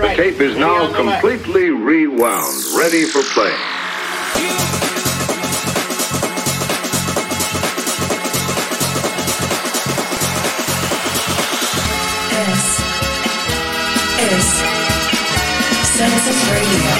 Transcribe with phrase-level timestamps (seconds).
[0.00, 3.54] The tape is now completely rewound, ready for play.
[12.30, 12.80] This
[14.26, 14.46] is
[15.94, 16.99] Census Radio.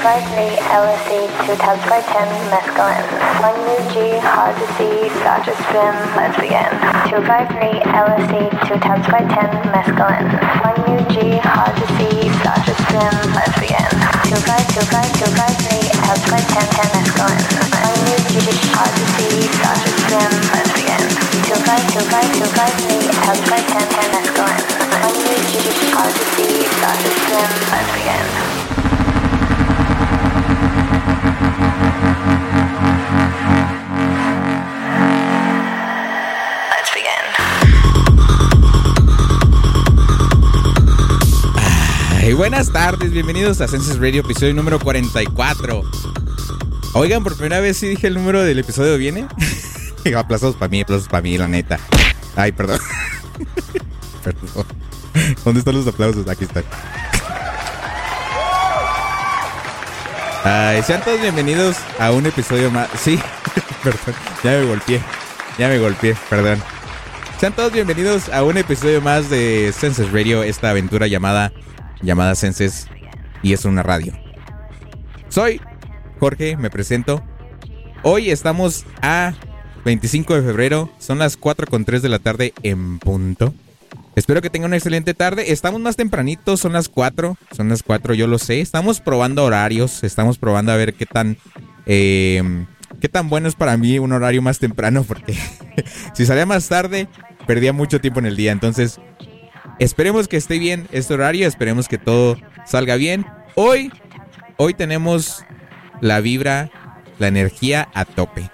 [0.00, 3.04] 2003 LSE 2010 Mescaline
[3.36, 4.88] Sungyu G Hajisi
[5.20, 6.72] Sajasvim Lesbian
[7.04, 13.92] 253 LSE 2010 Mescaline Sungyu G Hajisi Sajasvim Lesbian
[14.24, 17.44] 2525253 2010 Mescaline
[17.76, 18.40] Sungyu G
[18.72, 19.28] Hajisi
[19.60, 21.04] Sajasvim Lesbian
[21.44, 24.64] 2525253 2010 Mescaline
[24.96, 25.60] Sungyu G
[25.92, 26.48] Hajisi
[26.80, 28.59] Sajasvim Lesbian
[42.40, 45.82] buenas tardes, bienvenidos a Census Radio, episodio número 44.
[46.94, 49.26] Oigan, por primera vez sí dije el número del episodio, ¿viene?
[50.16, 51.78] aplausos para mí, aplausos para mí, la neta.
[52.36, 52.80] Ay, perdón.
[54.24, 54.64] perdón.
[55.44, 56.26] ¿Dónde están los aplausos?
[56.28, 56.64] Aquí están.
[60.86, 62.88] Sean todos bienvenidos a un episodio más.
[62.98, 63.20] Sí,
[63.84, 65.00] perdón, ya me golpeé.
[65.58, 66.58] Ya me golpeé, perdón.
[67.38, 71.52] Sean todos bienvenidos a un episodio más de Census Radio, esta aventura llamada
[72.02, 72.86] llamada Senses
[73.42, 74.12] y es una radio.
[75.28, 75.60] Soy
[76.18, 77.22] Jorge, me presento.
[78.02, 79.34] Hoy estamos a
[79.84, 83.54] 25 de febrero, son las 4 con 3 de la tarde en punto.
[84.16, 85.52] Espero que tengan una excelente tarde.
[85.52, 87.36] Estamos más tempranitos, son las 4.
[87.52, 88.60] Son las 4, yo lo sé.
[88.60, 90.02] Estamos probando horarios.
[90.02, 91.36] Estamos probando a ver qué tan.
[91.86, 92.66] Eh,
[93.00, 95.04] qué tan bueno es para mí un horario más temprano.
[95.04, 95.34] Porque
[96.14, 97.08] si salía más tarde,
[97.46, 98.52] perdía mucho tiempo en el día.
[98.52, 99.00] Entonces,
[99.80, 101.48] esperemos que esté bien este horario.
[101.48, 103.26] Esperemos que todo salga bien.
[103.56, 103.90] Hoy,
[104.56, 105.44] hoy tenemos
[106.00, 106.70] la vibra,
[107.18, 108.48] la energía a tope.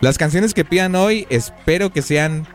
[0.00, 2.48] Las canciones que pidan hoy, espero que sean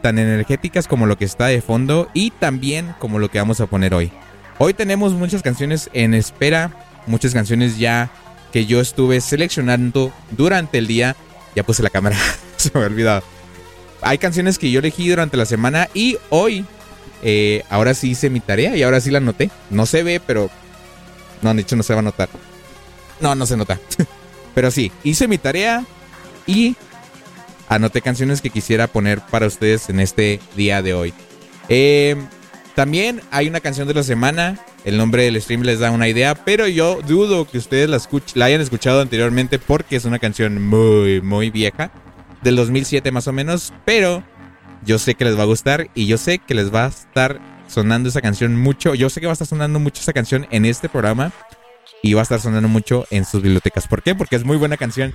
[0.00, 3.66] tan energéticas como lo que está de fondo y también como lo que vamos a
[3.66, 4.10] poner hoy.
[4.58, 6.70] Hoy tenemos muchas canciones en espera,
[7.06, 8.10] muchas canciones ya
[8.52, 11.16] que yo estuve seleccionando durante el día.
[11.56, 12.16] Ya puse la cámara,
[12.56, 13.22] se me ha olvidado.
[14.00, 16.64] Hay canciones que yo elegí durante la semana y hoy,
[17.26, 19.50] eh, ahora sí hice mi tarea y ahora sí la anoté.
[19.70, 20.50] No se ve, pero...
[21.42, 22.28] No, han dicho no se va a notar.
[23.20, 23.80] No, no se nota.
[24.54, 25.84] pero sí, hice mi tarea
[26.46, 26.76] y
[27.68, 31.14] anoté canciones que quisiera poner para ustedes en este día de hoy.
[31.70, 32.16] Eh,
[32.74, 34.58] también hay una canción de la semana.
[34.84, 37.98] El nombre del stream les da una idea, pero yo dudo que ustedes la,
[38.34, 41.90] la hayan escuchado anteriormente porque es una canción muy, muy vieja.
[42.42, 44.22] Del 2007 más o menos, pero
[44.84, 47.40] yo sé que les va a gustar y yo sé que les va a estar
[47.68, 48.94] sonando esa canción mucho.
[48.94, 51.32] Yo sé que va a estar sonando mucho esa canción en este programa
[52.02, 53.88] y va a estar sonando mucho en sus bibliotecas.
[53.88, 54.14] ¿Por qué?
[54.14, 55.14] Porque es muy buena canción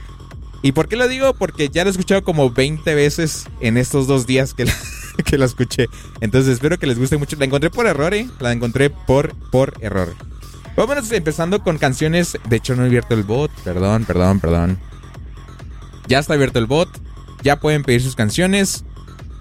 [0.62, 1.33] ¿Y por qué lo digo?
[1.33, 4.74] Porque ya lo he escuchado como 20 veces en estos dos días que la,
[5.25, 5.88] que la escuché.
[6.19, 7.38] Entonces espero que les guste mucho.
[7.38, 8.27] La encontré por error, ¿eh?
[8.39, 10.13] La encontré por, por error.
[10.75, 12.38] Vámonos empezando con canciones.
[12.48, 13.51] De hecho, no he abierto el bot.
[13.63, 14.80] Perdón, perdón, perdón.
[16.07, 16.89] Ya está abierto el bot.
[17.42, 18.83] Ya pueden pedir sus canciones.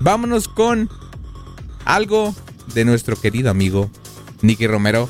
[0.00, 0.88] Vámonos con
[1.84, 2.34] algo
[2.74, 3.90] de nuestro querido amigo
[4.42, 5.08] Nicky Romero.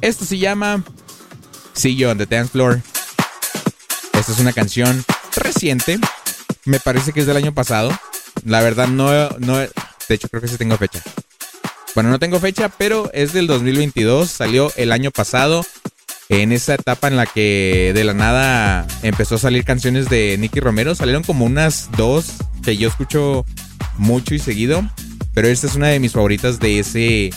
[0.00, 0.82] Esto se llama
[1.74, 2.80] See You on the Dance Floor.
[4.12, 5.04] Esta es una canción
[5.36, 5.98] reciente.
[6.64, 7.90] Me parece que es del año pasado.
[8.44, 9.70] La verdad no, no, de
[10.08, 11.02] hecho creo que sí tengo fecha.
[11.94, 14.30] Bueno, no tengo fecha, pero es del 2022.
[14.30, 15.64] Salió el año pasado.
[16.28, 20.60] En esa etapa en la que de la nada empezó a salir canciones de Nicky
[20.60, 20.94] Romero.
[20.94, 22.32] Salieron como unas dos
[22.64, 23.44] que yo escucho
[24.02, 24.88] mucho y seguido.
[25.34, 27.30] Pero esta es una de mis favoritas de ese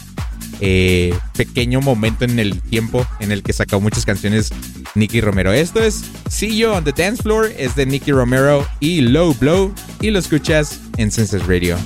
[0.60, 4.52] eh, pequeño momento en el tiempo en el que sacó muchas canciones
[4.96, 5.54] Nicky Romero.
[5.54, 9.74] Esto es See You on the Dance Floor, es de Nicky Romero y Low Blow
[10.02, 11.78] y lo escuchas en Senses Radio.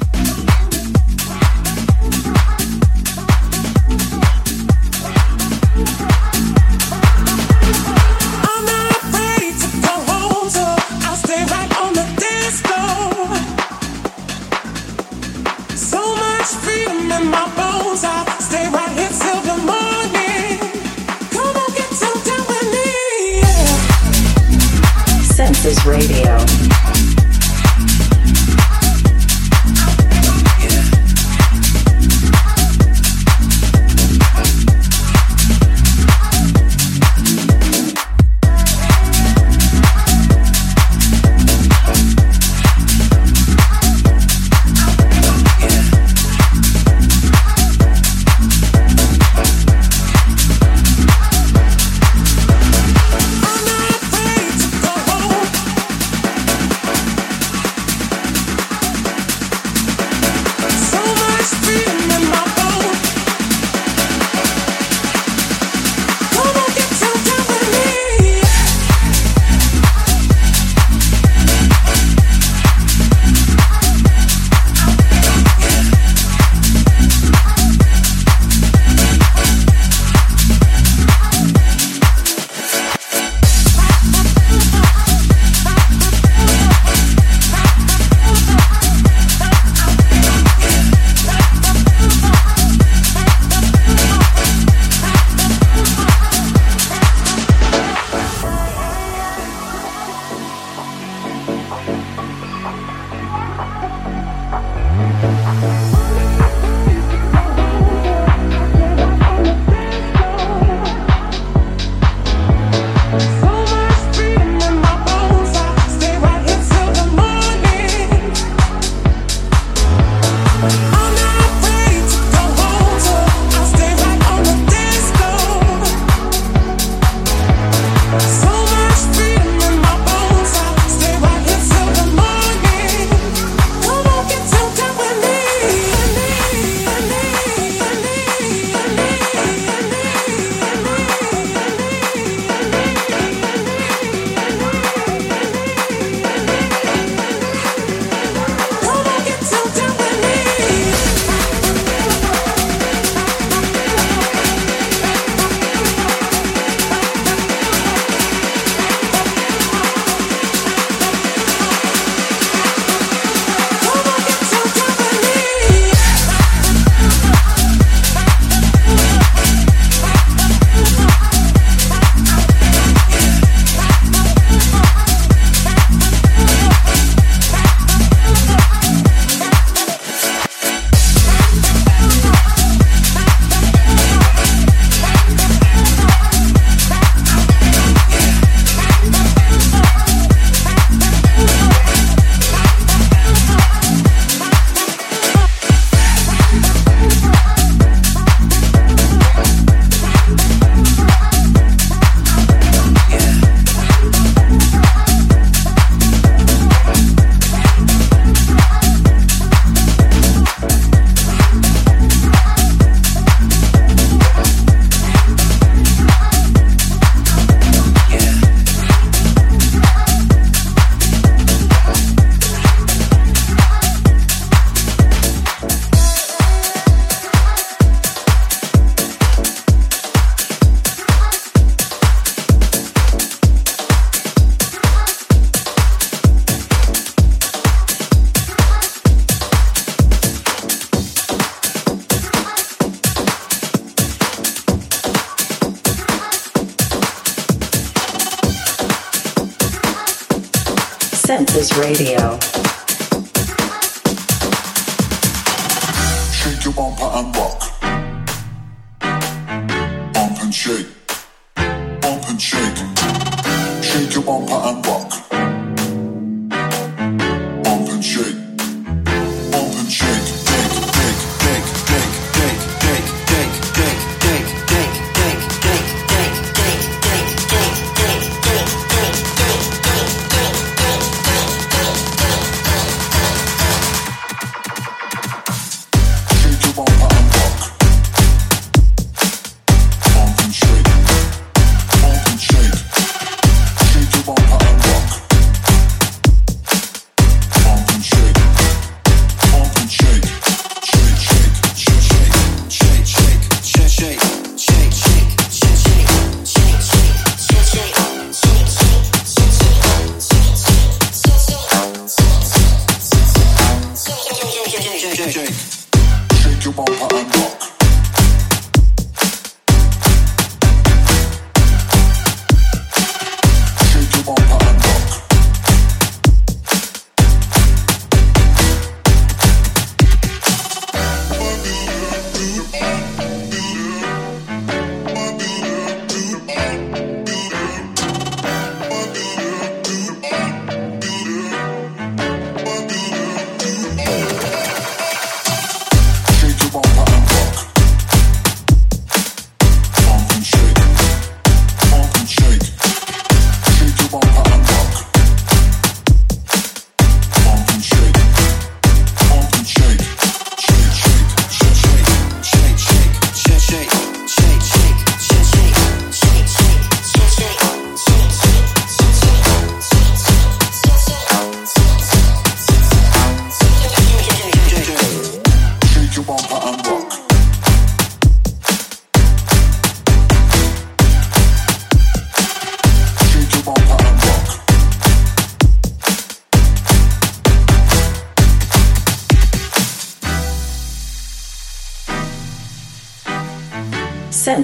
[25.61, 26.88] Senses Radio.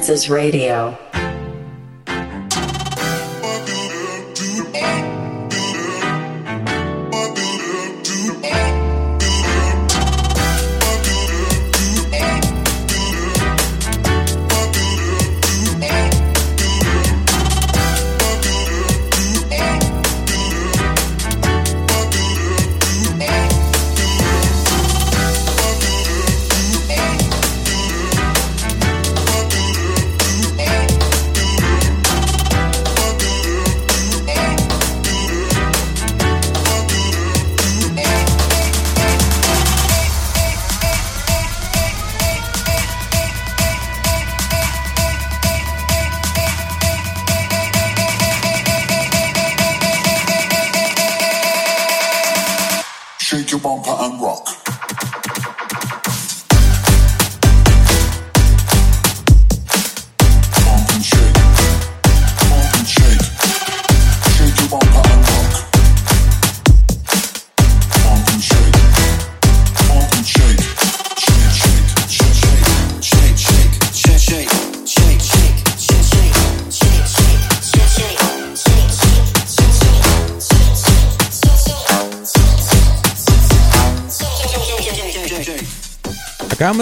[0.06, 1.15] Senses Radio.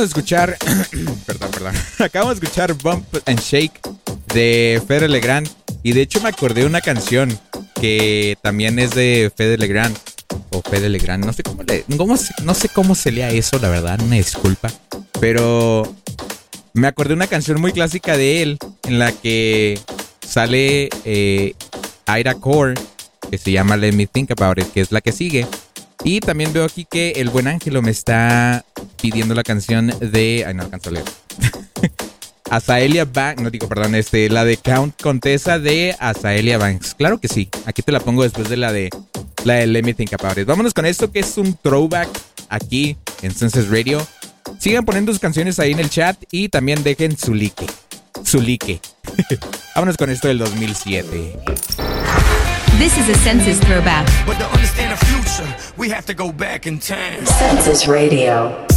[0.08, 0.58] Escuchar.
[1.26, 1.76] perdón, perdón.
[2.00, 3.80] Acabamos de escuchar Bump and Shake
[4.34, 5.48] de Fede Legrand.
[5.84, 7.38] Y de hecho me acordé de una canción
[7.80, 9.98] que también es de Fede Legrand.
[10.50, 11.26] O Fede Legrand.
[11.26, 11.64] No sé cómo
[12.44, 14.00] no sé cómo se lea eso, la verdad.
[14.02, 14.72] Una disculpa.
[15.20, 15.96] Pero
[16.74, 18.58] me acordé de una canción muy clásica de él.
[18.84, 19.80] En la que
[20.28, 21.54] sale eh,
[22.08, 22.76] Ira Core.
[23.30, 24.72] Que se llama Let Me Think About It.
[24.72, 25.48] Que es la que sigue.
[26.04, 28.66] Y también veo aquí que el buen Ángelo me está
[29.02, 30.44] pidiendo la canción de.
[30.46, 31.06] Ay, no alcanzo a leer.
[32.50, 33.42] Azaelia Banks.
[33.42, 36.94] No digo, perdón, este, la de Count Contessa de Azaelia Banks.
[36.94, 37.50] Claro que sí.
[37.66, 38.90] Aquí te la pongo después de la de
[39.44, 40.46] la de Let Me Think About It.
[40.46, 42.10] Vámonos con esto que es un throwback
[42.50, 44.06] aquí en Senses Radio.
[44.60, 47.66] Sigan poniendo sus canciones ahí en el chat y también dejen su like.
[48.24, 48.80] Su like.
[49.76, 51.40] Vámonos con esto del 2007.
[52.84, 54.06] This is a census throwback.
[54.28, 57.26] But to understand the future, we have to go back in time.
[57.26, 58.68] Senses Radio.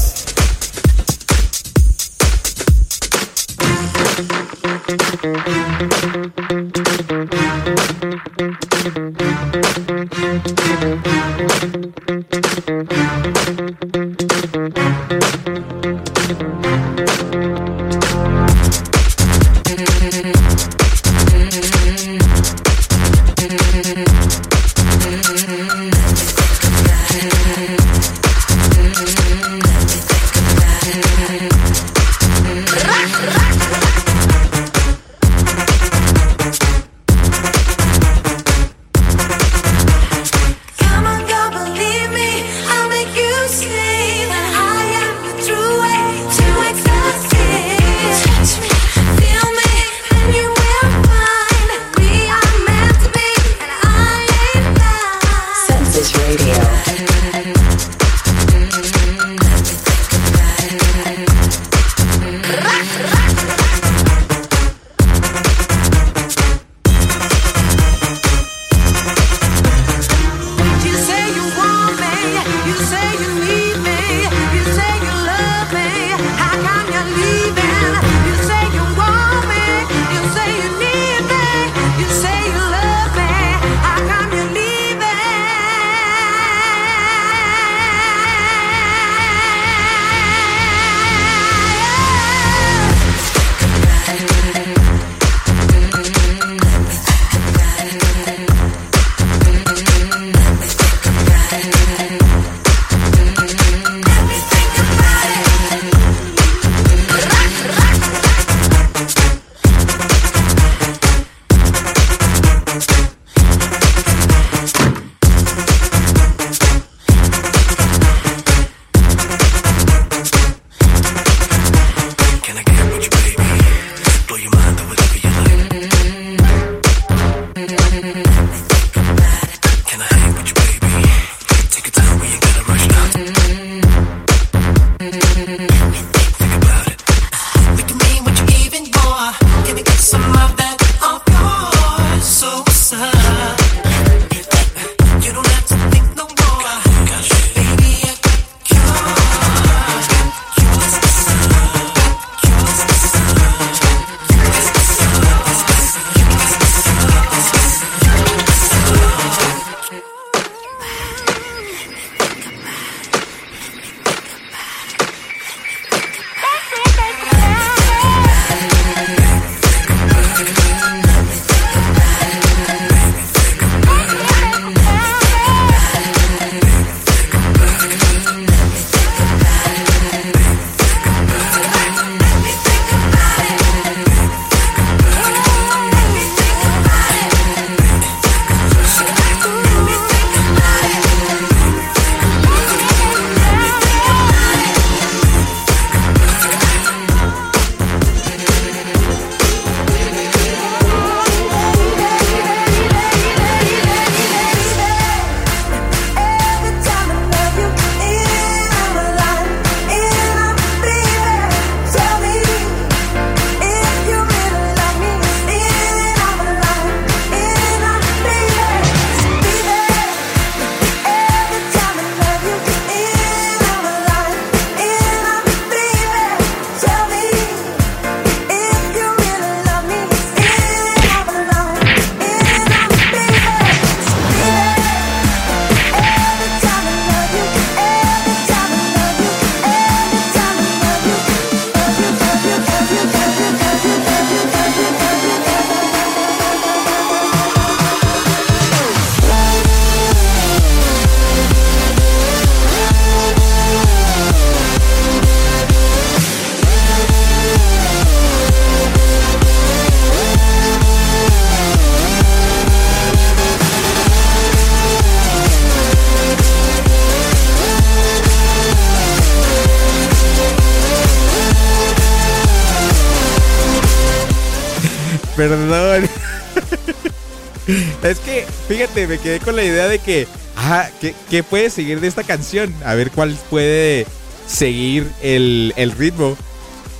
[278.76, 282.24] Fíjate, me quedé con la idea de que, ah, ¿qué, qué puede seguir de esta
[282.24, 282.74] canción?
[282.84, 284.06] A ver cuál puede
[284.46, 286.36] seguir el, el ritmo.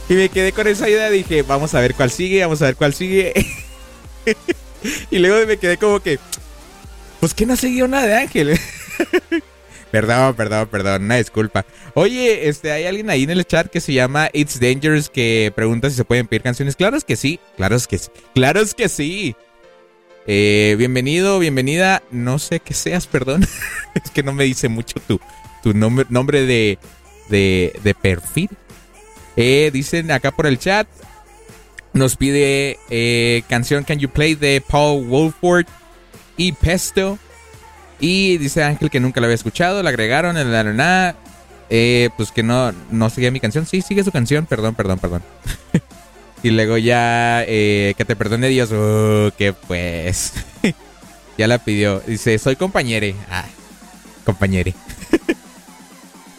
[0.09, 2.77] Y me quedé con esa idea, dije, vamos a ver cuál sigue, vamos a ver
[2.77, 3.35] cuál sigue.
[5.11, 6.19] y luego me quedé como que,
[7.21, 8.59] pues que no ha seguido nada de Ángel.
[9.91, 11.67] perdón, perdón, perdón, una disculpa.
[11.93, 15.91] Oye, este, hay alguien ahí en el chat que se llama It's Dangerous que pregunta
[15.91, 16.75] si se pueden pedir canciones.
[16.75, 19.37] Claro es que sí, claro es que sí, claro es que sí.
[20.29, 22.03] Eh, bienvenido, bienvenida.
[22.11, 23.47] No sé qué seas, perdón.
[23.95, 25.21] es que no me dice mucho tu,
[25.63, 26.79] tu nombre, nombre de,
[27.29, 28.51] de, de perfil.
[29.37, 30.89] Eh, dicen acá por el chat.
[31.93, 35.67] Nos pide eh, canción Can You Play de Paul Wolford
[36.37, 37.19] y Pesto.
[38.01, 39.83] Y dice Ángel que nunca la había escuchado.
[39.83, 41.17] La agregaron en la nada.
[41.69, 43.65] Pues que no, no seguía mi canción.
[43.65, 44.45] Sí, sigue su canción.
[44.45, 45.23] Perdón, perdón, perdón.
[46.43, 48.71] y luego ya eh, que te perdone Dios.
[48.73, 50.33] Oh, que pues.
[51.39, 52.01] ya la pidió.
[52.07, 53.15] Dice, soy compañere.
[53.31, 53.47] Ah,
[54.25, 54.75] compañere.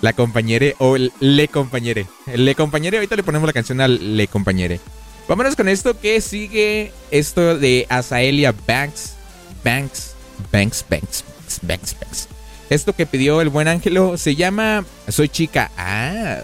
[0.01, 2.05] La compañere o el le compañere.
[2.35, 4.79] Le compañere, ahorita le ponemos la canción al le compañere.
[5.27, 9.15] Vámonos con esto que sigue esto de Azaelia Banks.
[9.63, 10.13] Banks,
[10.51, 12.27] Banks, Banks, Banks, Banks, Banks.
[12.69, 15.71] Esto que pidió el buen Ángelo se llama Soy chica.
[15.77, 16.43] Ah.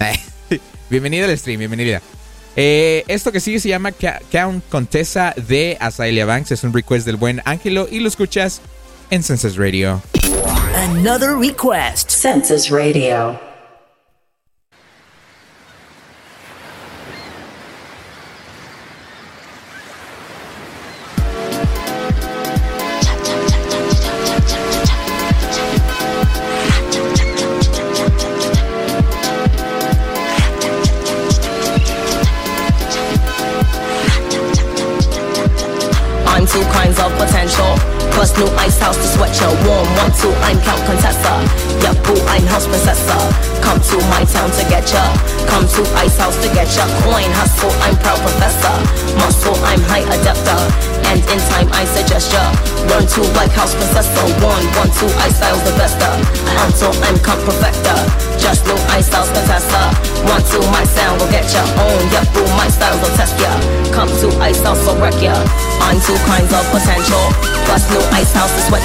[0.90, 2.02] bienvenida al stream, bienvenida.
[2.56, 3.92] Eh, esto que sigue se llama
[4.30, 6.52] Count Contessa de Azaelia Banks.
[6.52, 8.60] Es un request del buen Ángelo y lo escuchas
[9.10, 10.02] en Senses Radio.
[10.74, 12.10] Another request.
[12.10, 13.51] Census Radio.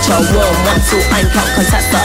[0.07, 0.55] Your warm.
[0.63, 2.01] One, two, I'm Count Contessa.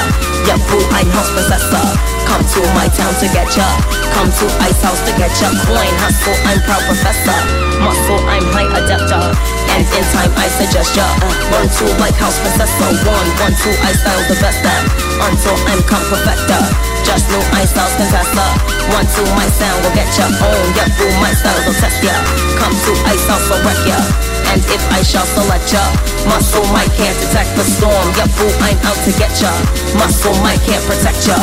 [0.46, 1.82] Yep, boo, I'm house princessa.
[2.26, 3.66] Come to my town to get ya.
[4.14, 5.48] Come to ice house to get ya.
[5.64, 7.38] Coin hustle, I'm proud professor.
[7.78, 9.22] Muscle, I'm high adapter.
[9.70, 11.06] And in time, I suggest ya.
[11.54, 12.90] One, two, like house princessa.
[13.06, 14.82] One, one, two, I style the best at.
[15.22, 16.62] Until I'm come perfecter.
[17.06, 18.46] Just new ice house contessa.
[18.90, 20.26] One, two, my sound will get ya.
[20.26, 22.16] Own, yep, boo, my style will test ya.
[22.58, 24.31] Come to ice house, so wreck ya.
[24.50, 25.84] And if I shall select ya,
[26.26, 28.06] muscle might can't detect the storm.
[28.18, 29.52] Yep, boo, I'm out to get ya.
[29.98, 31.38] Muscle might can't protect ya.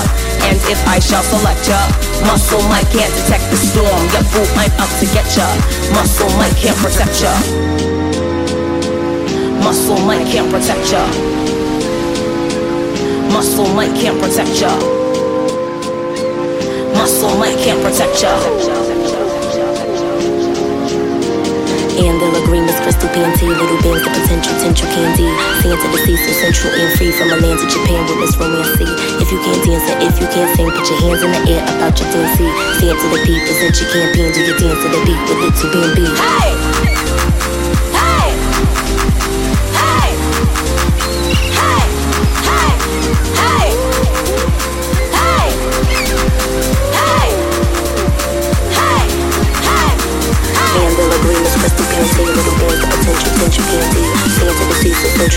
[0.49, 1.79] And if I shall select ya,
[2.25, 4.01] muscle might can't detect the storm.
[4.13, 5.47] Yep, boo, I'm out to get ya.
[5.95, 7.33] Muscle might can't protect ya.
[9.63, 11.03] Muscle might can't protect ya.
[13.31, 14.71] Muscle might can't protect ya.
[16.97, 18.88] Muscle might can't protect ya.
[21.99, 25.27] And they'll agree, Miss Crystal PNT, little bands of potential, potential candy.
[25.59, 28.71] Sand to the sea, so central and free from Milan to Japan with this Romance.
[29.19, 31.63] If you can't dance and if you can't sing, put your hands in the air
[31.75, 32.51] about your dancing.
[32.79, 35.55] Stand to the beat, present your campaign, do your dance to the beat with it
[35.59, 35.67] to.
[36.15, 36.55] Hey!
[36.55, 36.78] Hey!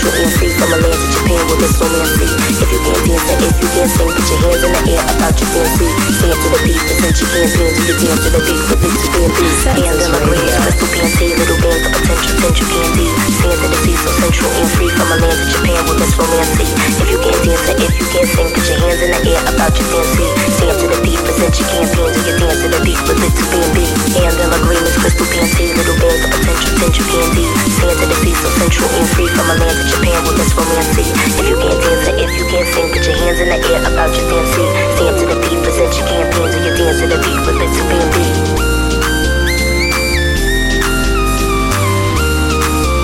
[0.03, 2.42] shooting your from a land to Japan with a swimming sea.
[2.61, 5.03] If you can't dance dancing, if you can't sing, Put your hands in the air
[5.05, 5.87] about your fancy
[6.23, 9.01] Dance to the beat, the French hands in You dance to the beat, the bitch
[9.03, 12.65] you dance beat Hands in my green, crystal PNC Little bands of potential, then you
[12.67, 13.07] can be
[13.43, 16.15] Dance in the beat, so central and free From a land to Japan, where that's
[16.17, 16.67] romancy
[16.99, 19.73] If you can't dance, if you can't sing Put your hands in the air about
[19.77, 20.27] your fancy
[20.59, 23.33] Dance to the beat, present your campaign Do you dance to the beat, with it
[23.33, 23.77] to B&B
[24.19, 27.45] Hands in my green, it's crystal PNC Little bands of potential, then you can be
[27.81, 30.53] Dance in the beat, so central and free From a land to Japan, where that's
[30.55, 31.07] romancy
[31.39, 34.11] If you can't dance, if you can't sing, put your hands in the air about
[34.15, 34.65] your fancy.
[34.97, 37.71] Stand to the beat, present your campaign, do your dance to the beat with it
[37.73, 38.17] to B&B.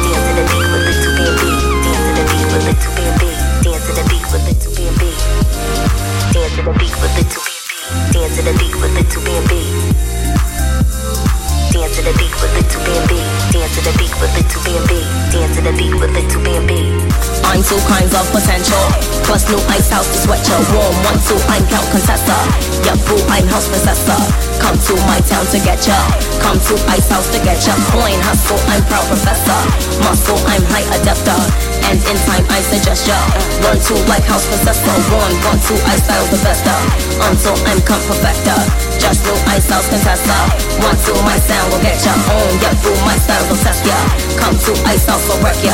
[0.05, 1.43] Dance to the beat with it to B&B.
[1.83, 3.23] Dance to the beat with it to B&B.
[3.63, 5.03] Dance to the beat with it to B&B.
[6.33, 7.75] Dance to the beat with it to B&B.
[8.13, 10.18] Dance to the beat with it to B&B.
[11.79, 13.23] Dance to the beat with it to B&B.
[13.55, 14.99] D into the D with little B and B.
[15.31, 16.75] D into the D with little B and B.
[17.47, 18.83] I'm two kinds of potential.
[19.23, 20.43] Plus new ice house to sweat
[20.75, 20.91] warm.
[21.07, 22.35] One, two, I'm Count Contessa.
[22.83, 24.19] Yeah, boo, I'm house possessor.
[24.59, 25.79] Come to my town to get.
[26.43, 27.71] Come to ice house to get ya.
[27.95, 29.59] Coin hustle, I'm proud professor.
[30.03, 31.78] Muscle, I'm high adapter.
[31.89, 33.17] And in time, I suggest ya.
[33.65, 34.93] Learn to like house possessor.
[35.09, 36.61] One, one, two, I style the best.
[37.17, 38.61] Until I'm come perfecter.
[39.01, 40.37] Just new ice house contessa.
[40.85, 42.49] One, two, my sound will get ya on.
[42.61, 43.97] Yeah, boo, my style test ya.
[44.37, 45.73] Come to ice house will wreck ya.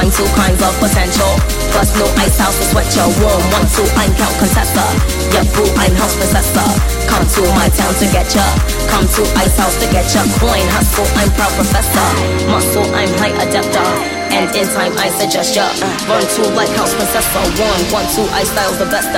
[0.00, 1.28] I'm two kinds of potential.
[1.76, 3.44] Plus no ice house to sweat your warm.
[3.52, 4.86] One, two, I'm count contessa.
[5.28, 6.68] Yeah, boo, I'm house possessor.
[7.04, 8.48] Come to my town to get ya.
[8.88, 10.24] Come to ice house to get ya.
[10.40, 12.08] Coin hustle, I'm proud professor.
[12.48, 14.19] Muscle, I'm high adapter.
[14.30, 15.66] And in time, I suggest ya.
[16.06, 17.44] Run two like house possessor.
[17.58, 19.10] One, one, two, I styles the best.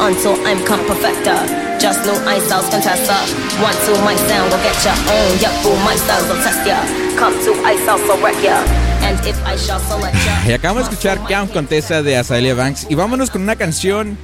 [0.00, 1.36] Until I'm come perfecter.
[1.78, 3.18] Just no ice house contessa.
[3.62, 5.30] One, two, my sound will get ya on.
[5.42, 6.78] Yeah, boo, my styles will test ya.
[7.18, 8.82] Come to ice house, will wreck I ya.
[10.46, 12.86] Y acabamos de escuchar Count Contessa de Azalea Banks.
[12.88, 14.16] Y vámonos con una canción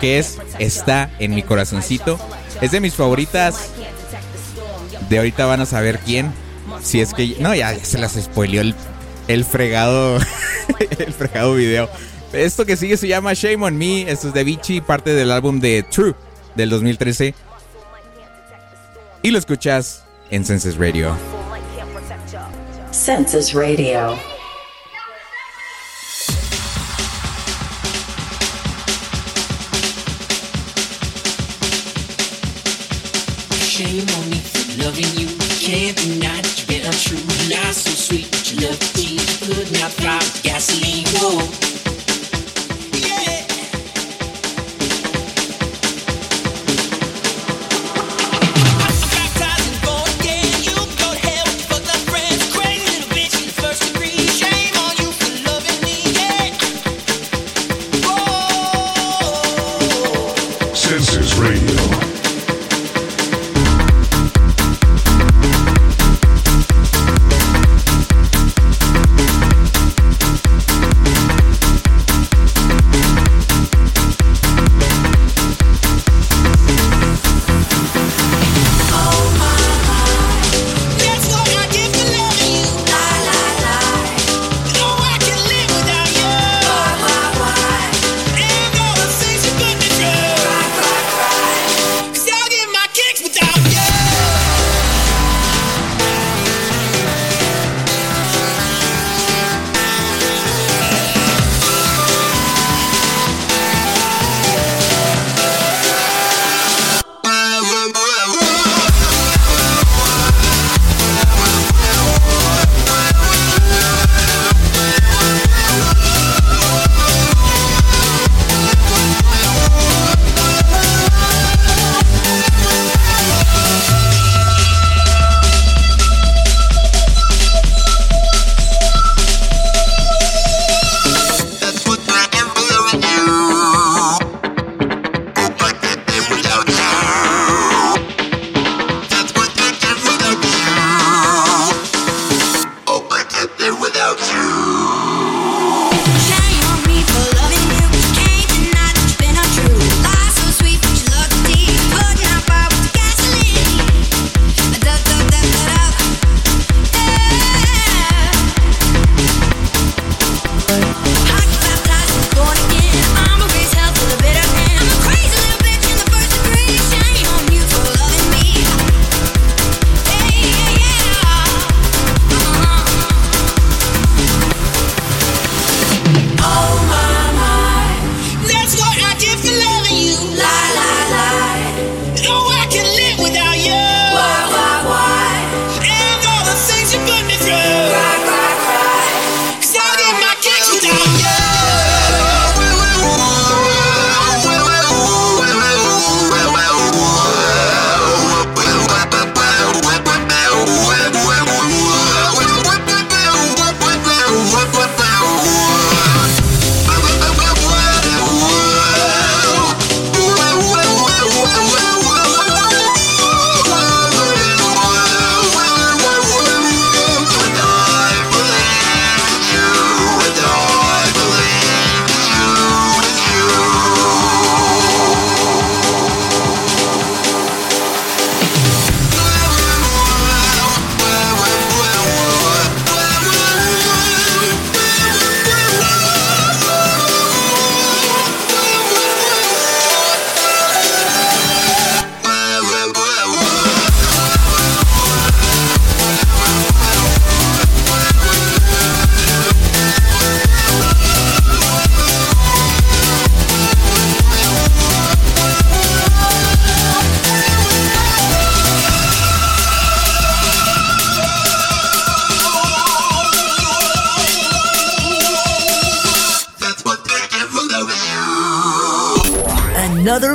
[0.00, 2.18] que es Está en mi corazoncito.
[2.60, 3.70] Es de mis favoritas.
[5.08, 6.32] De ahorita van a saber quién.
[6.82, 7.36] Si es que.
[7.40, 8.74] No, ya, ya se las spoileó el,
[9.28, 10.18] el fregado.
[10.98, 11.88] el fregado video.
[12.32, 14.10] Esto que sigue se llama Shame on Me.
[14.10, 16.14] Esto es de Vichy, parte del álbum de True
[16.54, 17.34] del 2013.
[19.22, 21.16] Y lo escuchas en Senses Radio.
[22.90, 24.16] Census Radio.
[33.60, 34.42] Shame on me
[34.84, 35.28] loving you.
[35.60, 37.18] Can't deny that you've been untrue.
[37.48, 39.01] Lies so sweet, but you love
[39.96, 40.21] to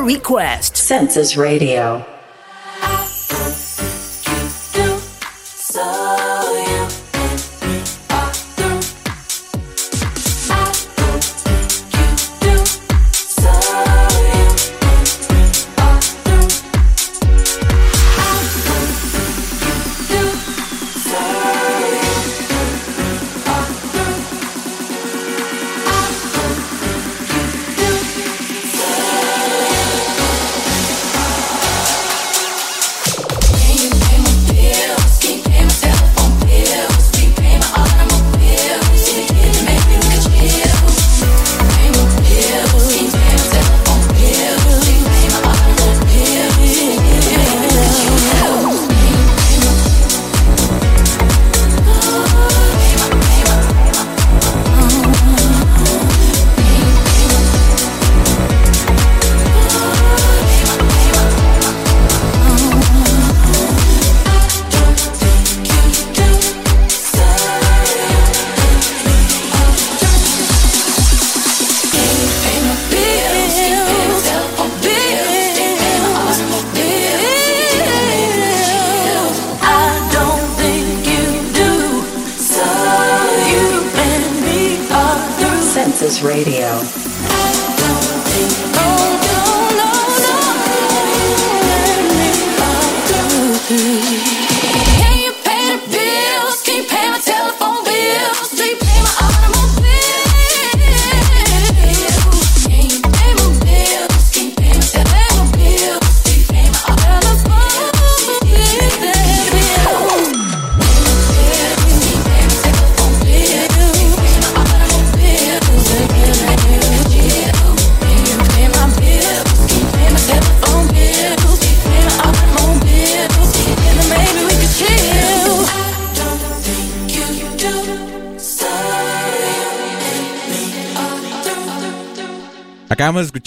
[0.07, 0.77] request.
[0.77, 2.16] Census Radio.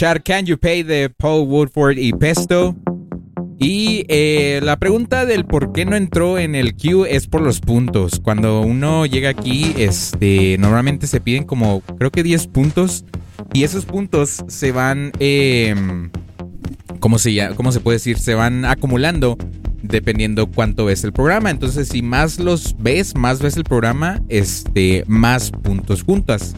[0.01, 2.75] Escuchar Can You Pay de Paul Woodford y Pesto.
[3.59, 7.61] Y eh, la pregunta del por qué no entró en el queue es por los
[7.61, 8.19] puntos.
[8.19, 13.05] Cuando uno llega aquí, este, normalmente se piden como, creo que 10 puntos.
[13.53, 15.75] Y esos puntos se van, eh,
[16.99, 17.51] ¿cómo, se?
[17.55, 18.19] ¿cómo se puede decir?
[18.19, 19.37] Se van acumulando
[19.83, 21.51] dependiendo cuánto ves el programa.
[21.51, 26.55] Entonces, si más los ves, más ves el programa, este, más puntos juntas.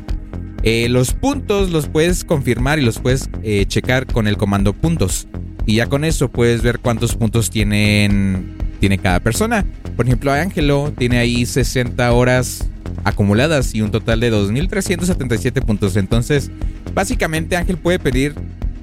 [0.62, 5.26] Eh, los puntos los puedes confirmar y los puedes eh, checar con el comando puntos.
[5.66, 9.64] Y ya con eso puedes ver cuántos puntos tienen, tiene cada persona.
[9.96, 12.68] Por ejemplo, Ángelo tiene ahí 60 horas
[13.04, 15.96] acumuladas y un total de 2.377 puntos.
[15.96, 16.50] Entonces,
[16.94, 18.34] básicamente Ángel puede pedir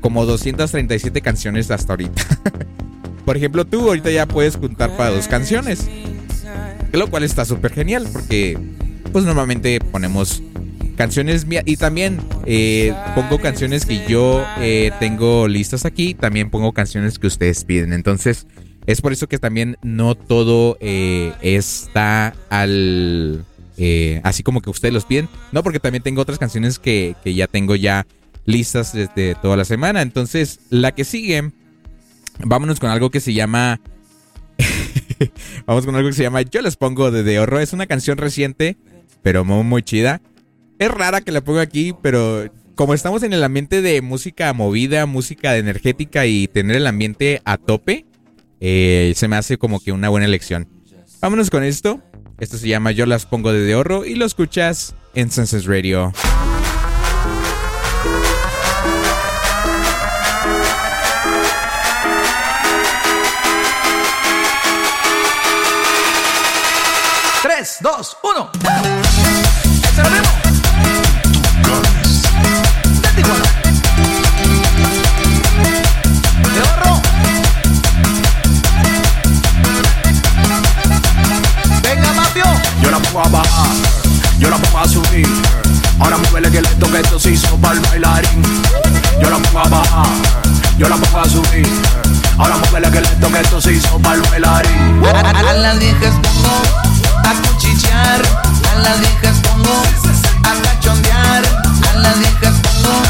[0.02, 2.22] como 237 canciones hasta ahorita.
[3.26, 5.88] Por ejemplo, tú ahorita ya puedes juntar para dos canciones.
[6.92, 8.58] Lo cual está súper genial porque
[9.12, 10.42] pues normalmente ponemos
[11.00, 16.14] canciones mías y también eh, pongo canciones que yo eh, tengo listas aquí.
[16.14, 17.94] También pongo canciones que ustedes piden.
[17.94, 18.48] Entonces
[18.86, 23.46] es por eso que también no todo eh, está al...
[24.24, 25.30] así como que ustedes los piden.
[25.54, 28.06] No, porque también tengo otras canciones que, que ya tengo ya
[28.44, 30.02] listas desde toda la semana.
[30.02, 31.54] Entonces la que sigue,
[32.44, 33.80] vámonos con algo que se llama...
[35.66, 37.62] Vamos con algo que se llama Yo les pongo de De Horror.
[37.62, 38.76] Es una canción reciente,
[39.22, 40.22] pero muy, muy chida.
[40.80, 45.06] Es rara que la ponga aquí, pero como estamos en el ambiente de música movida,
[45.06, 48.06] música energética y tener el ambiente a tope,
[48.62, 50.70] eh, se me hace como que una buena elección.
[51.20, 52.02] Vámonos con esto.
[52.39, 56.13] Esto se llama Yo las pongo de Horror y lo escuchas en Senses Radio.
[67.44, 69.09] Tres, dos, uno.
[83.12, 83.76] Pongo a bajar,
[84.39, 85.28] yo la pongo a subir.
[86.00, 88.43] Ahora muévele que lento que esto se hizo para el bailarín.
[89.22, 90.08] Yo la pongo a bajar,
[90.77, 91.81] yo la pongo a subir.
[92.38, 95.04] Ahora muévele que lento que esto se hizo para el bailarín.
[95.06, 96.62] A las viejas pongo
[97.23, 98.21] a cuchichear,
[98.71, 99.84] a las viejas pongo
[100.44, 101.44] a cachondear,
[101.94, 103.02] a las viejas pongo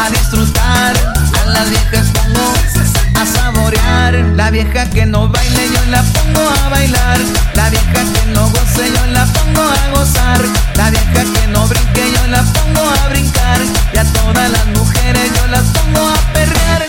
[0.00, 2.69] a disfrutar, a las viejas pongo
[3.20, 4.14] a saborear.
[4.34, 7.18] La vieja que no baile yo la pongo a bailar.
[7.54, 10.40] La vieja que no goce yo la pongo a gozar.
[10.76, 13.60] La vieja que no brinque yo la pongo a brincar.
[13.92, 16.86] Y a todas las mujeres yo las pongo a perrear.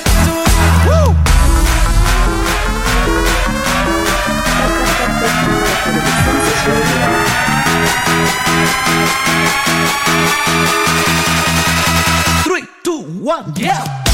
[12.43, 14.10] Three, two, one, yeah!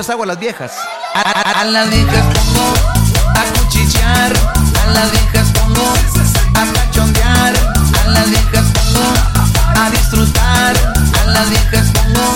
[0.00, 0.72] Les hago a las viejas.
[1.14, 2.72] A, a- a las viejas pongo
[3.34, 4.32] a cuchichear,
[4.82, 5.92] a las viejas pongo
[6.54, 7.52] a cachondear,
[8.06, 9.12] a las viejas pongo
[9.78, 10.74] a disfrutar,
[11.22, 12.32] a las viejas pongo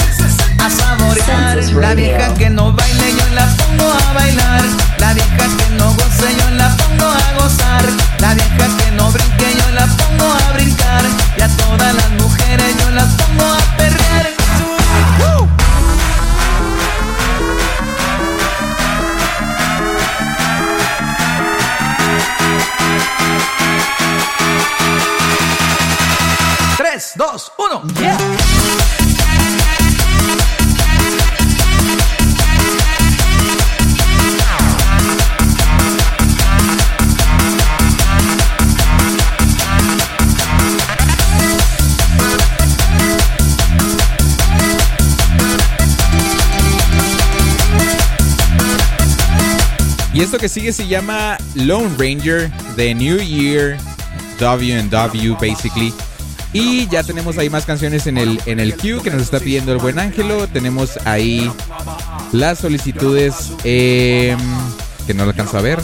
[0.62, 1.56] a saborear.
[1.56, 1.94] La Radio.
[1.96, 4.62] vieja que no baile yo la pongo a bailar,
[4.98, 7.84] la vieja que no goce yo la pongo a gozar,
[8.18, 11.02] la vieja que no brinque yo la pongo a brincar,
[11.38, 14.33] y a todas las mujeres yo las pongo a perrear.
[50.14, 53.76] Y esto que sigue se llama Lone Ranger de New Year
[54.38, 55.92] W&W basically.
[56.52, 59.72] Y ya tenemos ahí más canciones en el, en el queue que nos está pidiendo
[59.72, 60.46] el buen Ángelo.
[60.46, 61.50] Tenemos ahí
[62.30, 64.38] las solicitudes em,
[65.04, 65.80] que no alcanzo a ver.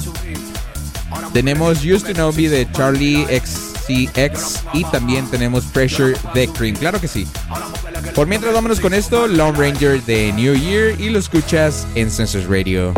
[1.32, 6.76] Tenemos Used to Know Me de Charlie XCX y también tenemos Pressure de Cream.
[6.76, 7.26] Claro que sí.
[8.14, 12.46] Por mientras vámonos con esto, Lone Ranger de New Year y lo escuchas en Census
[12.46, 12.94] Radio.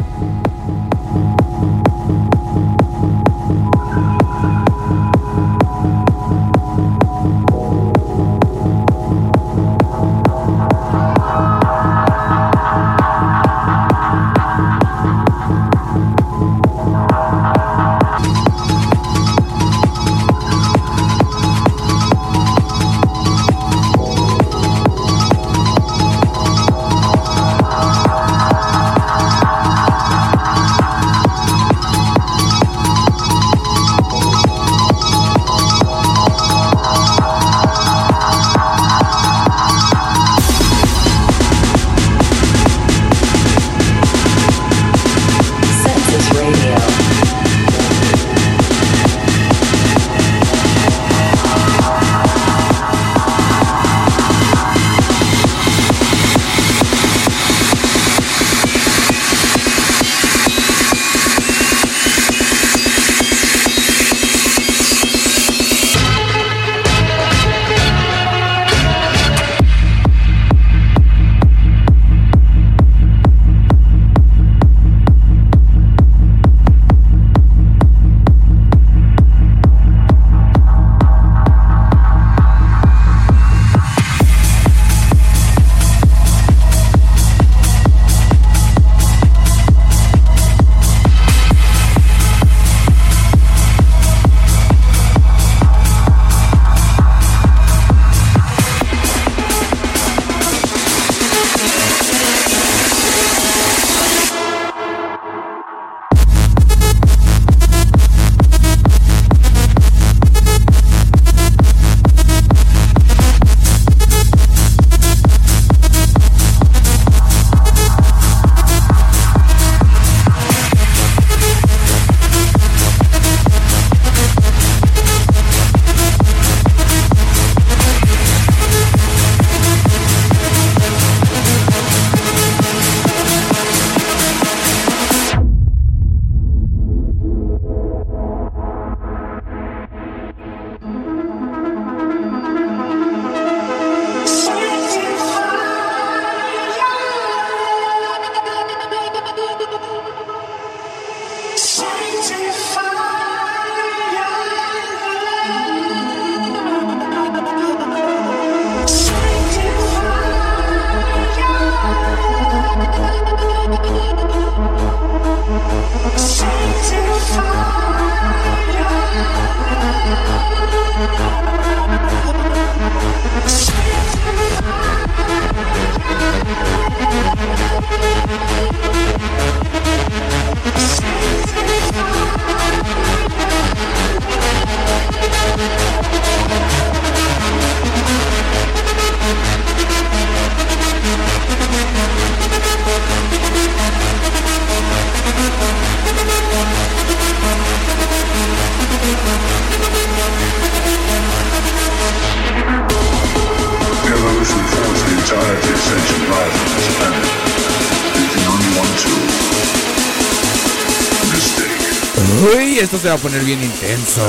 [213.03, 214.23] Se va a poner bien intenso.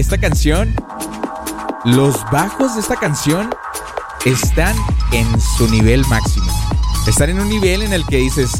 [0.00, 0.74] Esta canción,
[1.84, 3.50] los bajos de esta canción
[4.24, 4.74] están
[5.12, 6.50] en su nivel máximo.
[7.06, 8.50] Están en un nivel en el que dices,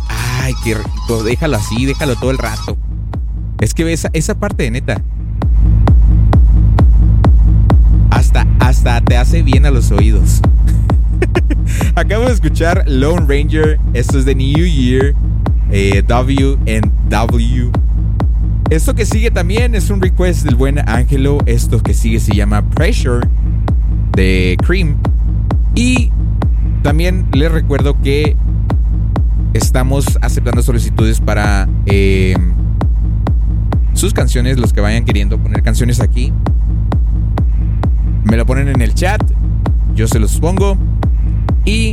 [0.43, 2.77] ay, qué rico, déjalo así, déjalo todo el rato.
[3.59, 5.01] Es que esa, esa parte de neta.
[8.11, 10.43] Hasta, hasta te hace bien a los oídos.
[11.95, 13.81] Acabo de escuchar Lone Ranger.
[13.95, 15.15] Esto es de New Year.
[15.71, 17.71] eh, W and W.
[18.71, 21.39] Esto que sigue también es un request del buen Ángelo.
[21.47, 23.27] Esto que sigue se llama Pressure
[24.13, 24.97] de Cream.
[25.75, 26.13] Y
[26.85, 28.37] también les recuerdo que
[29.55, 32.37] estamos aceptando solicitudes para eh,
[33.93, 36.33] sus canciones, los que vayan queriendo poner canciones aquí.
[38.23, 39.21] Me lo ponen en el chat,
[39.97, 40.79] yo se los pongo
[41.65, 41.93] y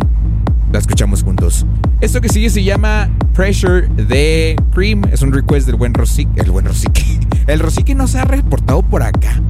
[0.71, 1.65] la escuchamos juntos.
[1.99, 5.01] Esto que sigue se llama Pressure de Cream.
[5.11, 6.29] Es un request del buen Rosique.
[6.39, 7.19] El buen Rosique.
[7.47, 9.41] El Rosique no se ha reportado por acá.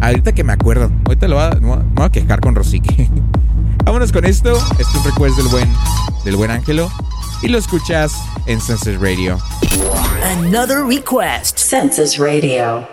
[0.00, 0.90] Ahorita que me acuerdo.
[1.04, 3.08] Ahorita lo voy a, me voy a- quejar con Rosique.
[3.84, 4.56] Vámonos con esto.
[4.78, 5.68] Este es un request del buen,
[6.24, 6.90] del buen Ángelo.
[7.42, 8.14] Y lo escuchas
[8.46, 9.38] en Senses Radio.
[10.38, 11.58] Another request.
[11.58, 12.86] Census Radio.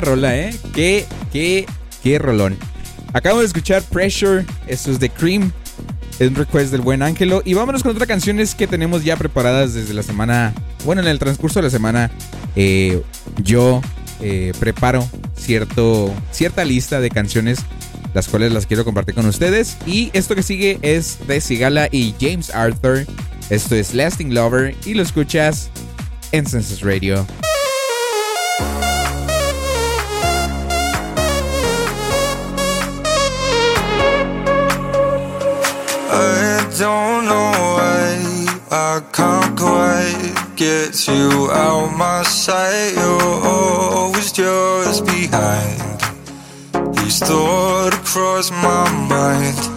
[0.00, 0.54] rola, ¿eh?
[0.74, 1.66] Qué, qué,
[2.02, 2.56] qué rolón.
[3.12, 5.52] Acabo de escuchar Pressure, esto es de Cream,
[6.18, 7.42] es un request del buen Ángelo.
[7.44, 11.18] Y vámonos con otras canciones que tenemos ya preparadas desde la semana, bueno, en el
[11.18, 12.10] transcurso de la semana,
[12.56, 13.02] eh,
[13.42, 13.80] yo
[14.20, 17.60] eh, preparo cierto, cierta lista de canciones,
[18.14, 19.76] las cuales las quiero compartir con ustedes.
[19.86, 23.06] Y esto que sigue es de Sigala y James Arthur.
[23.48, 25.70] Esto es Lasting Lover y lo escuchas
[26.32, 27.26] en Census Radio.
[40.60, 42.92] get you out my sight.
[42.94, 45.80] You're always just behind.
[46.96, 49.69] These thoughts across my mind.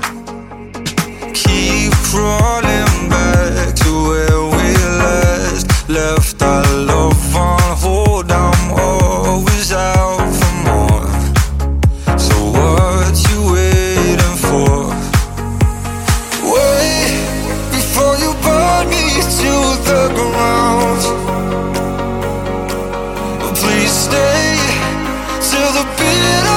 [26.24, 26.53] should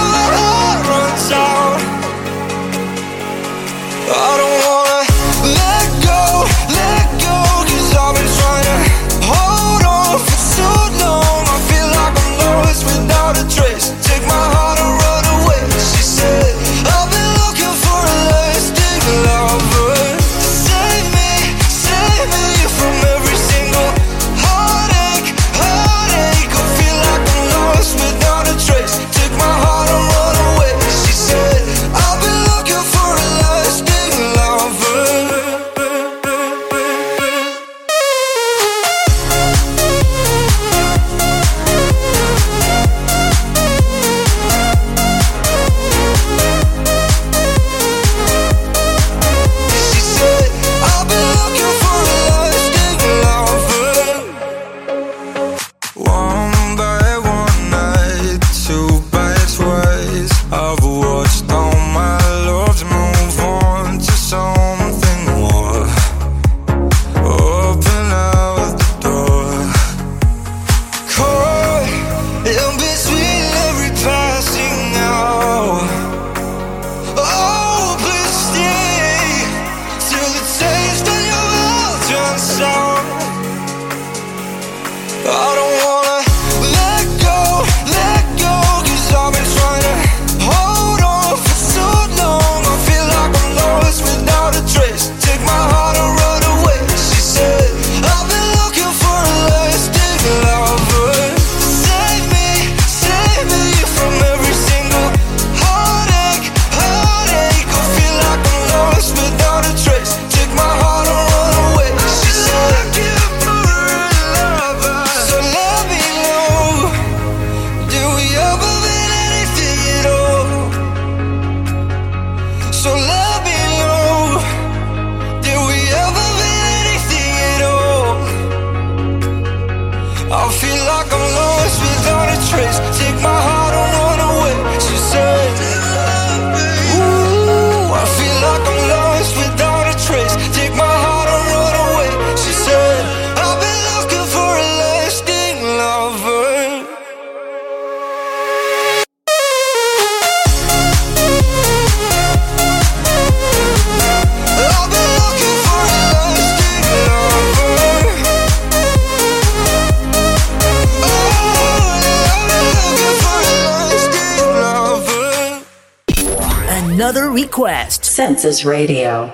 [168.46, 169.25] Voices Radio.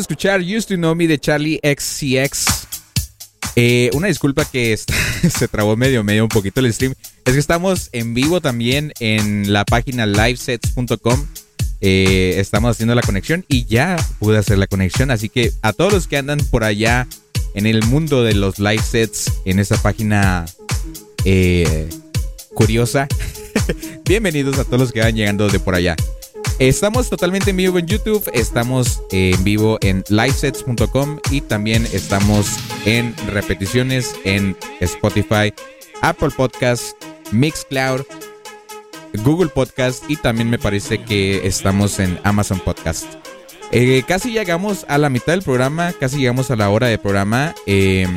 [0.00, 2.44] Escuchar Used to Know Me de Charlie XCX.
[3.56, 4.90] Eh, una disculpa que est-
[5.36, 6.94] se trabó medio, medio un poquito el stream.
[7.24, 11.26] Es que estamos en vivo también en la página livesets.com.
[11.80, 15.10] Eh, estamos haciendo la conexión y ya pude hacer la conexión.
[15.10, 17.06] Así que a todos los que andan por allá
[17.54, 20.44] en el mundo de los live sets, en esa página
[21.24, 21.88] eh,
[22.54, 23.08] curiosa,
[24.04, 25.96] bienvenidos a todos los que van llegando de por allá.
[26.58, 32.56] Estamos totalmente en vivo en YouTube, estamos eh, en vivo en livesets.com y también estamos
[32.84, 35.54] en repeticiones en Spotify,
[36.02, 37.00] Apple Podcast,
[37.30, 38.02] Mixcloud,
[39.22, 43.06] Google Podcast y también me parece que estamos en Amazon Podcast.
[43.70, 47.54] Eh, casi llegamos a la mitad del programa, casi llegamos a la hora de programa.
[47.66, 48.08] Eh,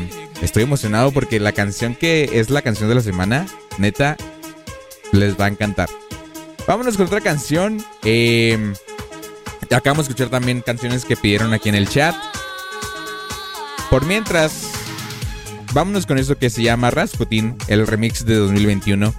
[0.41, 3.45] estoy emocionado porque la canción que es la canción de la semana,
[3.77, 4.17] neta,
[5.11, 5.89] les va a encantar.
[6.71, 7.83] Vámonos con otra canción.
[8.05, 8.57] Eh,
[9.69, 12.15] acabamos de escuchar también canciones que pidieron aquí en el chat.
[13.89, 14.69] Por mientras,
[15.73, 19.13] vámonos con esto que se llama Rasputin, el remix de 2021.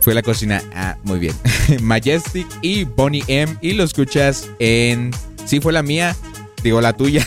[0.00, 0.62] Fue la cocina.
[0.74, 1.34] Ah, muy bien.
[1.82, 3.58] Majestic y Bonnie M.
[3.60, 5.10] Y lo escuchas en.
[5.44, 6.16] Sí, fue la mía.
[6.62, 7.22] Digo, la tuya.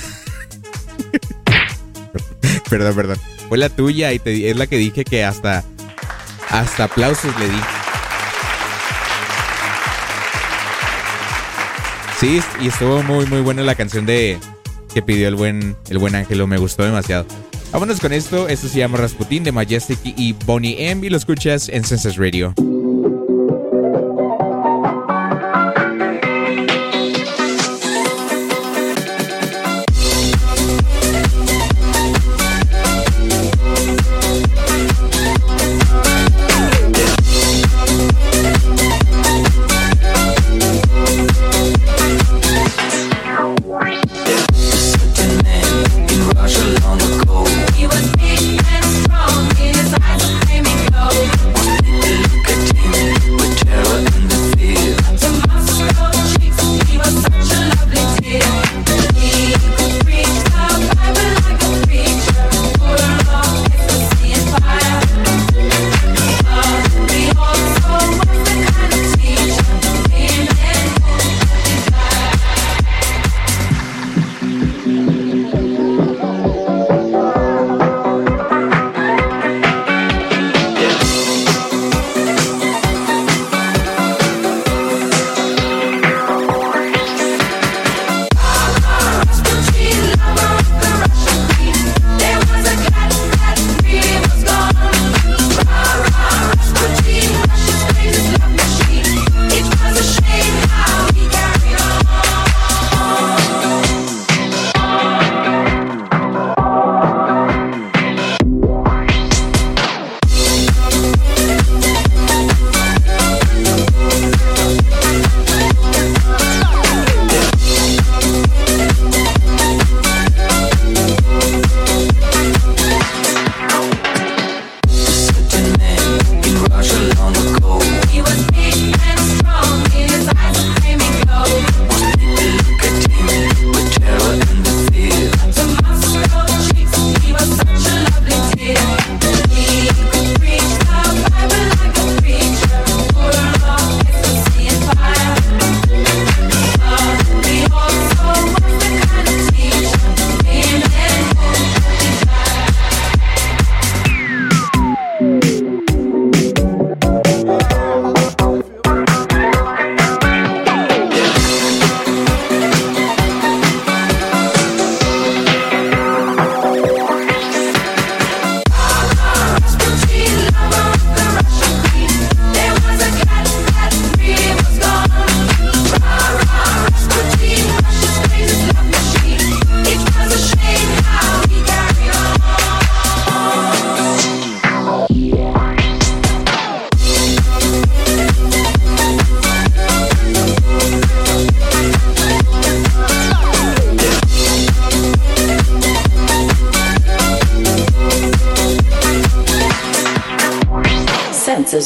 [2.67, 3.17] perdón, perdón.
[3.47, 5.63] Fue la tuya y te- es la que dije que hasta.
[6.49, 7.59] Hasta aplausos le di.
[12.19, 14.37] Sí, y estuvo muy, muy buena la canción de
[14.93, 16.47] que pidió el buen, el buen Ángelo.
[16.47, 17.25] Me gustó demasiado.
[17.71, 18.49] Vámonos con esto.
[18.49, 21.07] Esto se llama Rasputin de Majestic y Bonnie M.
[21.07, 22.53] Y lo escuchas en Census Radio.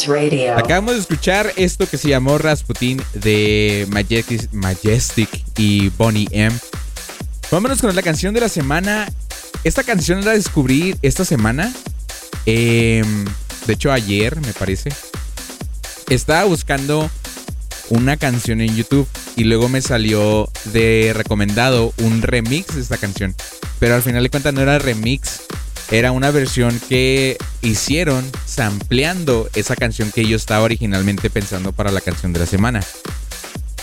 [0.08, 0.58] Radio.
[0.58, 3.88] Acabamos de escuchar esto que se llamó Rasputin de
[4.52, 6.56] Majestic, y Bonnie M.
[7.52, 9.08] Vámonos con la canción de la semana.
[9.64, 11.72] Esta canción la descubrí esta semana.
[12.46, 13.26] Em,
[13.66, 14.92] de hecho, ayer, me parece.
[16.10, 17.10] Estaba buscando
[17.90, 23.36] una canción en YouTube y luego me salió de recomendado un remix de esta canción.
[23.80, 25.42] Pero al final de cuentas no era remix,
[25.92, 32.02] era una versión que hicieron sampleando esa canción que yo estaba originalmente pensando para la
[32.02, 32.82] canción de la semana.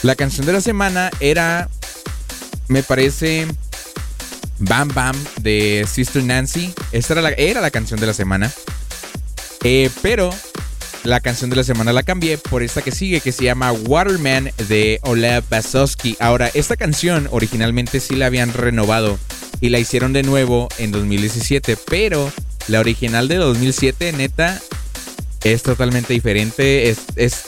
[0.02, 1.68] La canción de la semana era,
[2.68, 3.46] me parece,
[4.58, 6.72] Bam Bam de Sister Nancy.
[6.92, 8.50] Esta era la, era la canción de la semana.
[9.62, 10.30] Eh, pero
[11.04, 14.52] la canción de la semana la cambié por esta que sigue, que se llama Waterman
[14.68, 16.16] de Olev Basowski.
[16.20, 19.18] Ahora, esta canción originalmente sí la habían renovado
[19.60, 22.32] y la hicieron de nuevo en 2017, pero
[22.68, 24.60] la original de 2007, neta,
[25.44, 26.90] es totalmente diferente.
[26.90, 27.44] Es, es,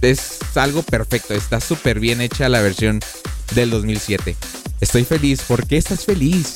[0.00, 1.34] es algo perfecto.
[1.34, 3.00] Está súper bien hecha la versión
[3.54, 4.36] del 2007.
[4.80, 5.42] Estoy feliz.
[5.42, 6.54] ¿Por qué estás feliz?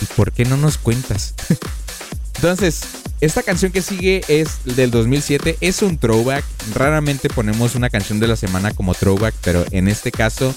[0.00, 1.34] ¿Y por qué no nos cuentas?
[2.36, 2.82] Entonces,
[3.20, 6.44] esta canción que sigue es del 2007, es un throwback.
[6.74, 10.54] Raramente ponemos una canción de la semana como throwback, pero en este caso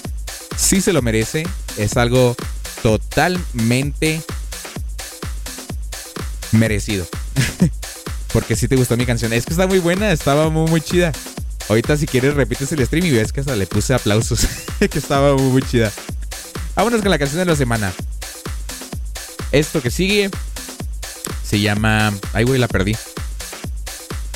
[0.56, 1.46] sí se lo merece.
[1.78, 2.36] Es algo
[2.82, 4.22] totalmente
[6.52, 7.06] merecido.
[8.32, 9.32] Porque si te gustó mi canción.
[9.32, 11.12] Es que está muy buena, estaba muy, muy chida.
[11.68, 14.46] Ahorita si quieres repites el stream y ves que hasta le puse aplausos.
[14.78, 15.92] que estaba muy, muy chida.
[16.74, 17.92] Vámonos con la canción de la semana.
[19.52, 20.30] Esto que sigue
[21.42, 22.12] se llama.
[22.32, 22.96] Ay, güey, la perdí.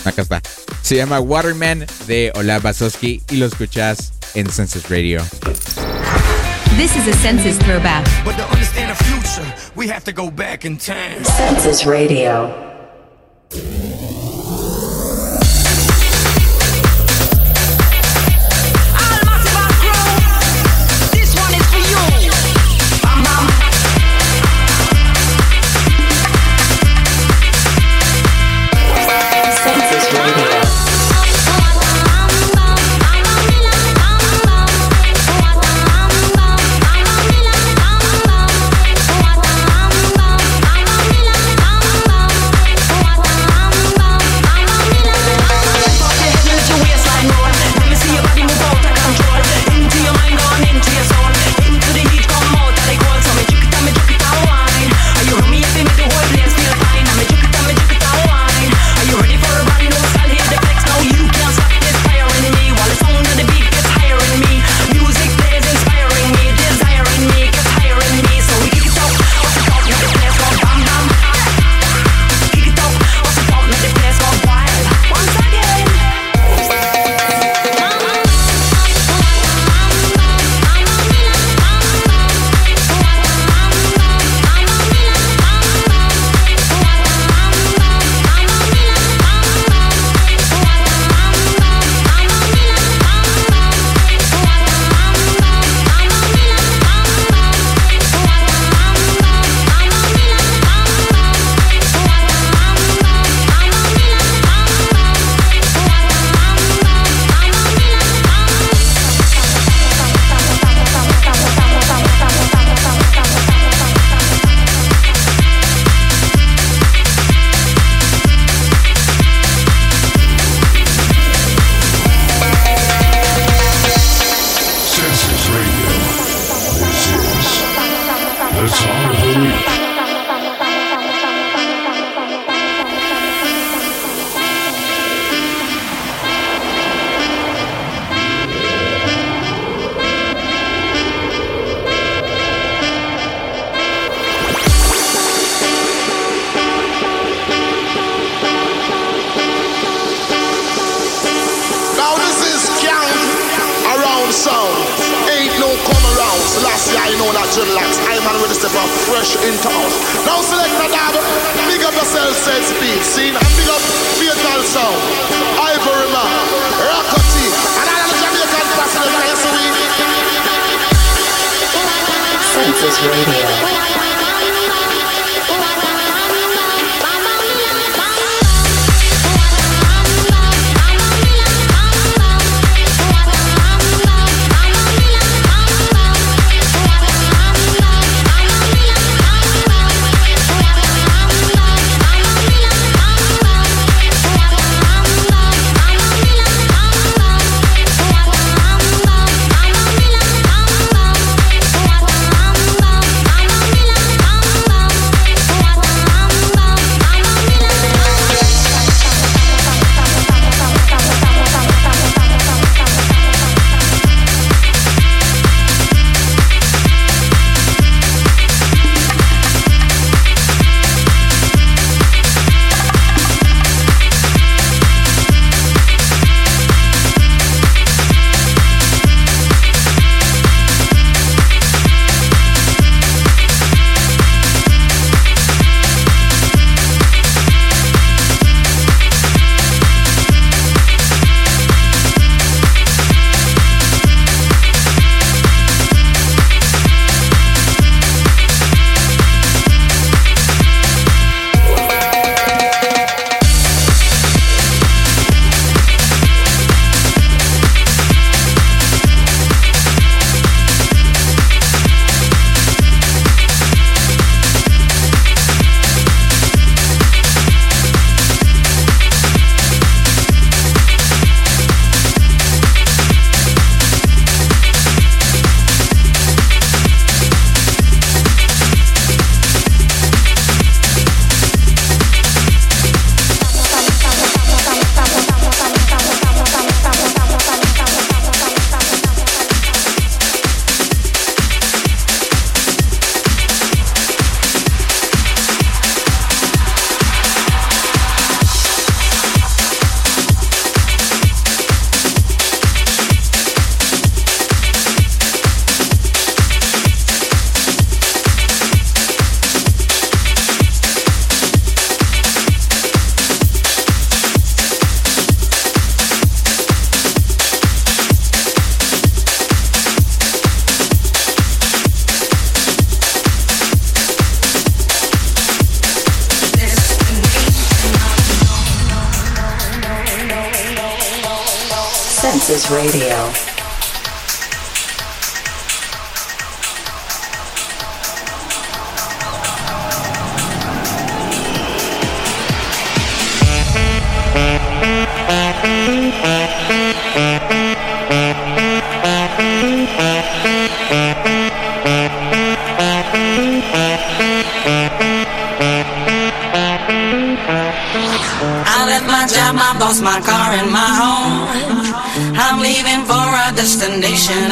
[0.04, 0.42] Acá está.
[0.82, 5.22] Se llama Waterman de Olav Basowski y lo escuchas en Census Radio.
[6.76, 8.04] This is a census throwback.
[8.24, 11.22] But to understand the future, we have to go back in time.
[11.22, 12.71] Census Radio.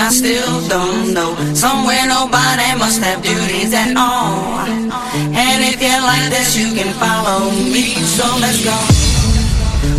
[0.00, 1.36] I still don't know.
[1.54, 4.64] Somewhere nobody must have duties at all.
[4.64, 7.94] And if you like this, you can follow me.
[8.16, 8.76] So let's go.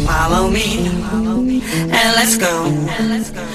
[0.09, 0.89] Follow me.
[1.93, 2.65] And let's go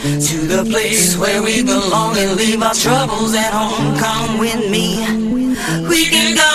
[0.03, 3.99] to the place where we belong and leave our troubles at home.
[3.99, 5.03] Come with me.
[5.91, 6.53] We can go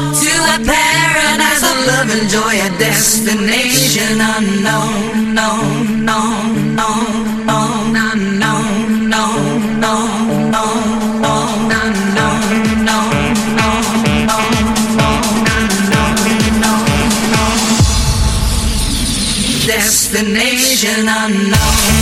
[0.00, 5.50] to a paradise of love and joy, a destination unknown, no,
[6.02, 6.20] no,
[6.74, 6.88] no,
[7.44, 7.79] no,
[20.12, 22.00] Destination unknown.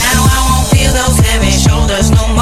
[0.00, 2.33] Now I won't feel those heavy shoulders no more.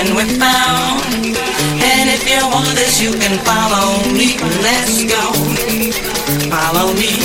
[0.00, 1.04] Destination we found.
[1.84, 4.36] And if you want this, you can follow me.
[4.64, 5.32] Let's go.
[6.48, 7.20] Follow me.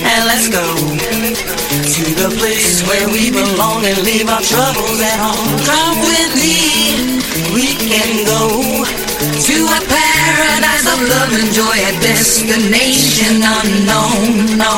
[0.00, 5.60] And let's go to the place where we belong and leave our troubles at home.
[5.68, 7.20] Come with me.
[7.52, 8.84] We can go
[9.18, 14.56] to a paradise of love and joy, a destination unknown.
[14.56, 14.72] No,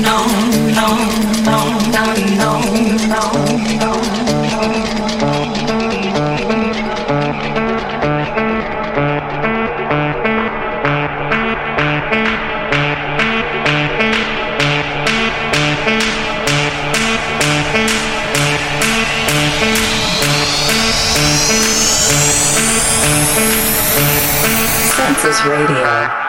[0.00, 0.18] no,
[0.76, 0.88] no,
[1.44, 2.04] no, no,
[2.36, 2.60] no,
[3.08, 4.03] no,
[25.42, 26.23] Radio.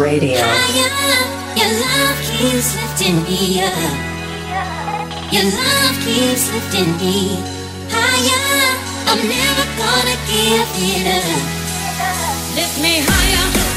[0.00, 0.38] Radio.
[0.40, 0.88] Higher,
[1.60, 3.72] your love keeps lifting me up.
[5.30, 7.36] Your love keeps lifting me
[7.92, 8.80] higher.
[9.12, 12.56] I'm never gonna give it up.
[12.56, 13.69] Lift me higher.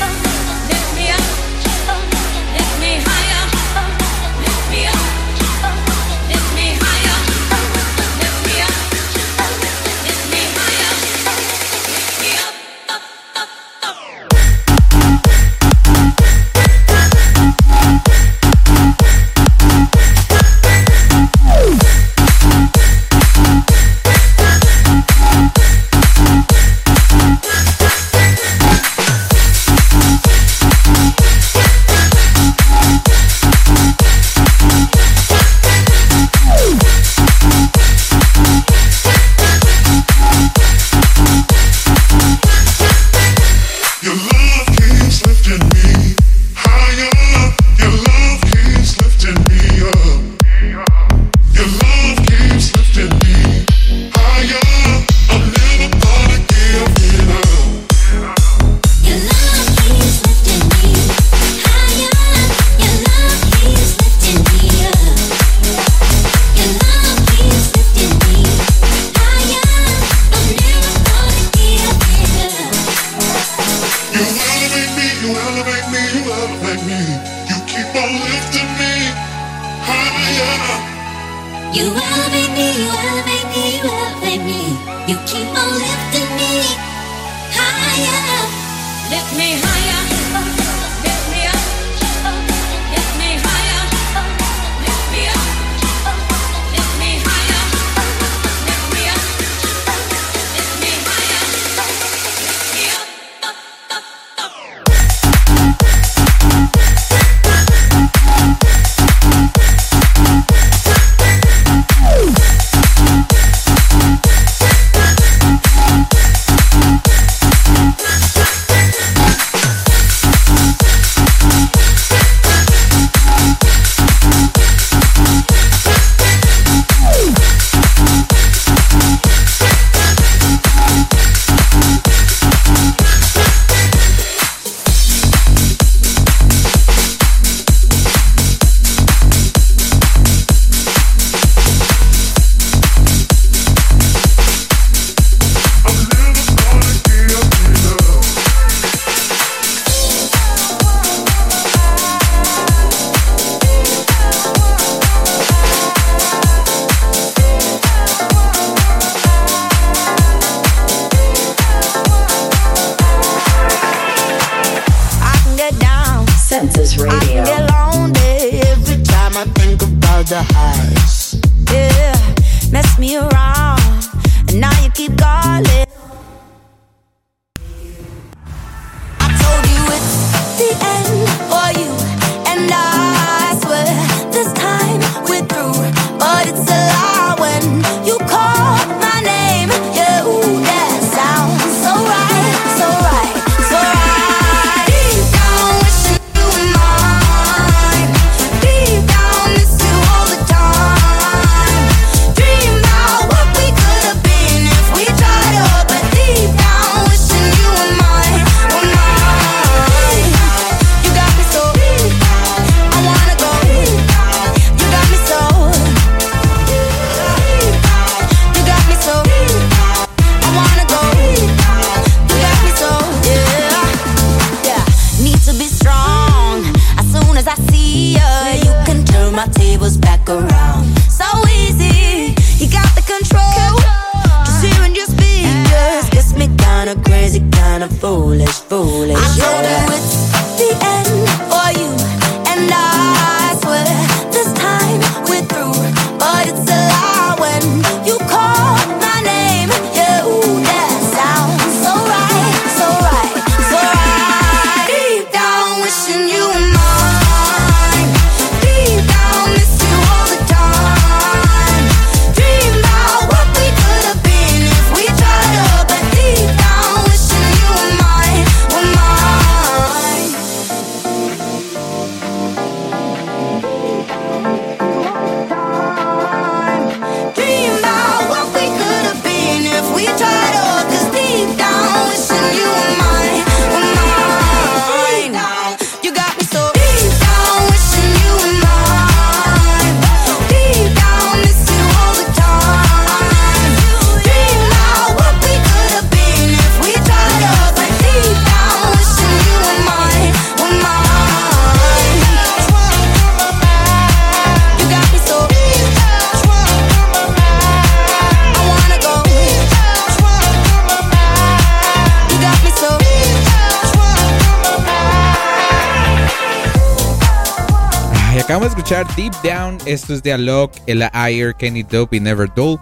[318.44, 319.78] Acabamos de escuchar Deep Down.
[319.86, 322.78] Esto es de Alok, Ella Ayer, Kenny Dope y Never Dull.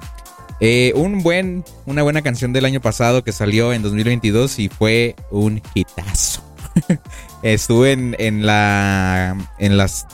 [0.59, 5.15] Eh, un buen, una buena canción del año pasado que salió en 2022 y fue
[5.29, 6.41] un hitazo.
[7.43, 9.37] Estuve en, en la.
[9.59, 10.07] En las.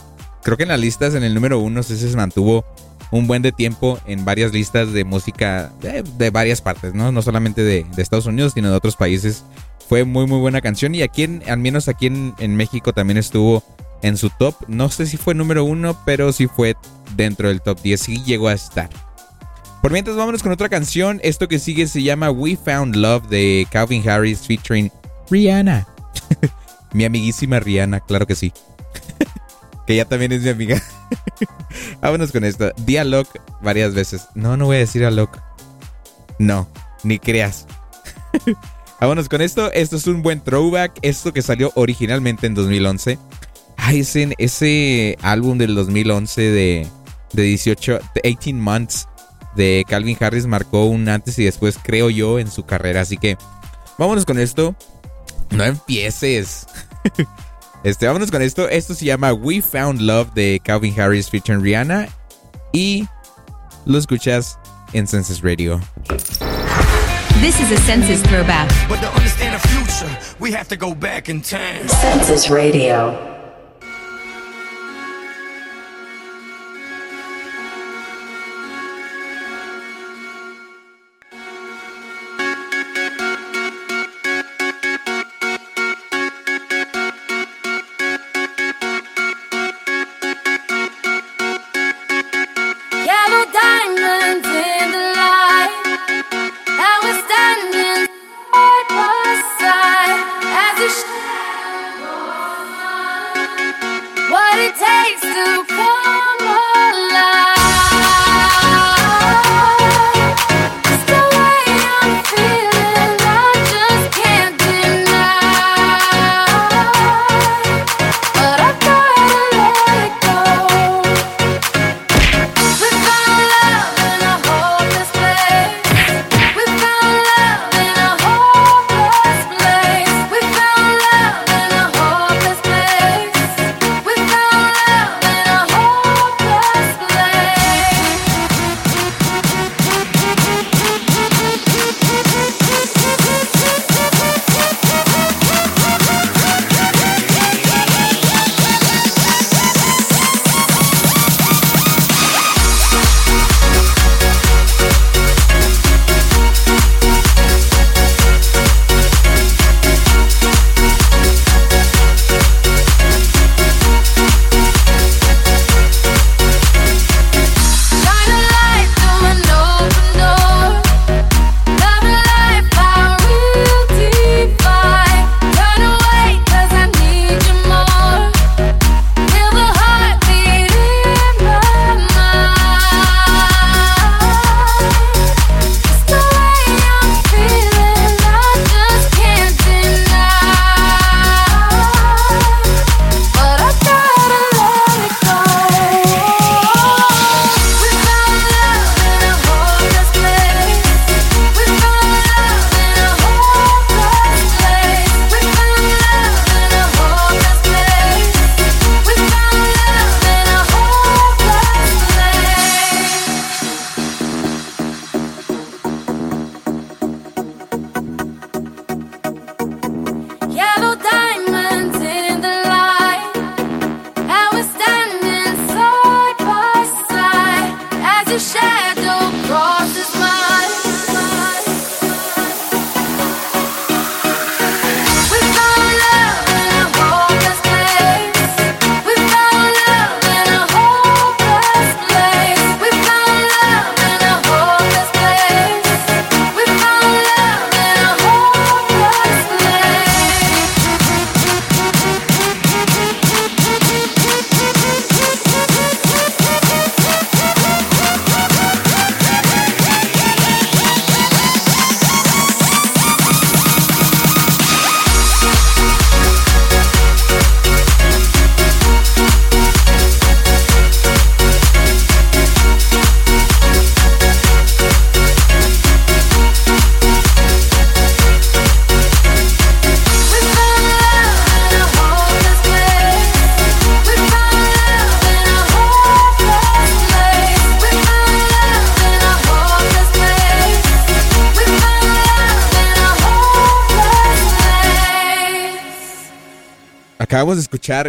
[0.44, 2.65] Creo que en las listas, en el número uno, sí se mantuvo
[3.11, 7.14] un buen de tiempo en varias listas de música de, varias partes, ¿no?
[7.14, 9.45] No solamente de, Estados Unidos, sino de otros países.
[9.88, 10.94] Fue muy, muy buena canción.
[10.94, 13.64] Y aquí, al menos aquí en México, también estuvo
[14.02, 14.56] en su top.
[14.68, 16.76] No sé si fue número uno, pero sí fue
[17.15, 17.99] dentro del top 10.
[17.99, 18.90] Sí llegó a estar.
[19.82, 21.19] Por mientras, vámonos con otra canción.
[21.24, 24.91] Esto que sigue se llama We Found Love de Calvin Harris featuring
[25.30, 25.88] Rihanna.
[26.94, 28.52] mi amiguísima Rihanna, claro que sí.
[29.88, 30.82] que ya también es mi amiga.
[32.02, 32.72] vámonos con esto.
[32.86, 34.28] Di a Locke varias veces.
[34.36, 35.40] No, no voy a decir a Locke.
[36.40, 36.68] No,
[37.03, 37.68] ni creas.
[38.99, 39.72] vámonos con esto.
[39.72, 40.99] Esto es un buen throwback.
[41.02, 43.19] Esto que salió originalmente en 2011.
[43.77, 46.87] Ah, ese, ese álbum del 2011 de,
[47.33, 49.07] de 18, de 18 Months
[49.55, 53.01] de Calvin Harris marcó un antes y después, creo yo, en su carrera.
[53.01, 53.37] Así que
[53.97, 54.75] vámonos con esto.
[55.51, 56.67] No empieces.
[57.83, 58.67] Este, vámonos con esto.
[58.67, 62.09] Esto se llama We Found Love de Calvin Harris featuring Rihanna.
[62.73, 63.07] Y
[63.85, 64.59] lo escuchas
[64.93, 65.79] en Census Radio.
[67.39, 68.67] This is a census throwback.
[68.89, 70.09] But to understand the future,
[70.39, 71.87] we have to go back in time.
[71.87, 73.36] Census Radio.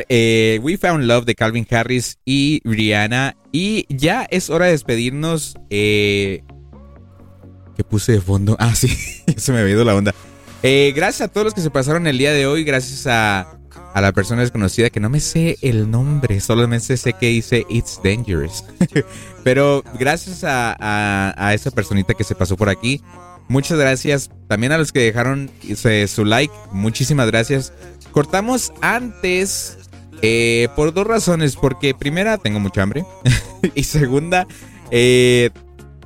[0.09, 3.37] Eh, We Found Love de Calvin Harris y Rihanna.
[3.53, 5.55] Y ya es hora de despedirnos.
[5.71, 6.43] Eh,
[7.77, 8.57] ¿Qué puse de fondo?
[8.59, 8.89] Ah, sí,
[9.37, 10.15] se me había ido la onda.
[10.63, 12.65] Eh, gracias a todos los que se pasaron el día de hoy.
[12.65, 13.59] Gracias a,
[13.95, 16.41] a la persona desconocida que no me sé el nombre.
[16.41, 18.65] Solamente sé que dice It's Dangerous.
[19.45, 23.01] Pero gracias a, a- a esa personita que se pasó por aquí.
[23.49, 24.31] Muchas gracias.
[24.49, 25.51] También a los que dejaron
[26.07, 26.55] su like.
[26.73, 27.73] Muchísimas gracias.
[28.13, 29.79] Cortamos antes
[30.23, 31.57] eh, por dos razones.
[31.57, 33.05] Porque primera, tengo mucha hambre.
[33.75, 34.47] y segunda,
[34.91, 35.51] eh,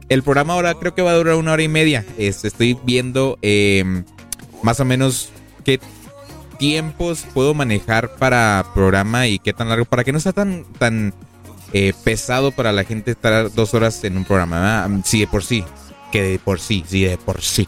[0.08, 2.04] el programa ahora creo que va a durar una hora y media.
[2.18, 4.02] Este, estoy viendo eh,
[4.62, 5.30] más o menos
[5.64, 5.80] qué
[6.58, 9.84] tiempos puedo manejar para programa y qué tan largo.
[9.84, 11.14] Para que no sea tan, tan
[11.72, 14.88] eh, pesado para la gente estar dos horas en un programa.
[15.04, 15.64] Sí, de por sí.
[16.10, 17.66] Que de por sí, sí, de por sí.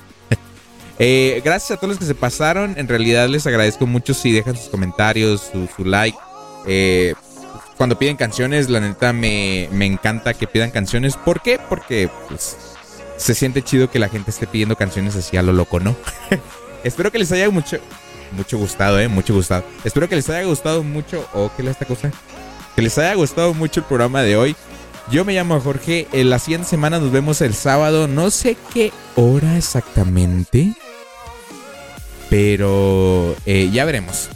[0.98, 2.74] Eh, gracias a todos los que se pasaron.
[2.78, 6.18] En realidad les agradezco mucho si dejan sus comentarios, su, like.
[6.66, 7.14] Eh,
[7.76, 11.16] cuando piden canciones, la neta me, me encanta que pidan canciones.
[11.16, 11.58] ¿Por qué?
[11.68, 12.56] Porque pues,
[13.16, 15.96] se siente chido que la gente esté pidiendo canciones así a lo loco, ¿no?
[16.84, 17.78] Espero que les haya mucho,
[18.32, 19.08] mucho gustado, ¿eh?
[19.08, 19.64] Mucho gustado.
[19.84, 21.26] Espero que les haya gustado mucho.
[21.32, 22.12] ¿O qué es esta cosa?
[22.76, 24.56] Que les haya gustado mucho el programa de hoy.
[25.10, 26.08] Yo me llamo Jorge.
[26.12, 28.06] En la siguiente semana nos vemos el sábado.
[28.08, 30.74] No sé qué hora exactamente.
[32.34, 34.28] Pero eh, ya veremos.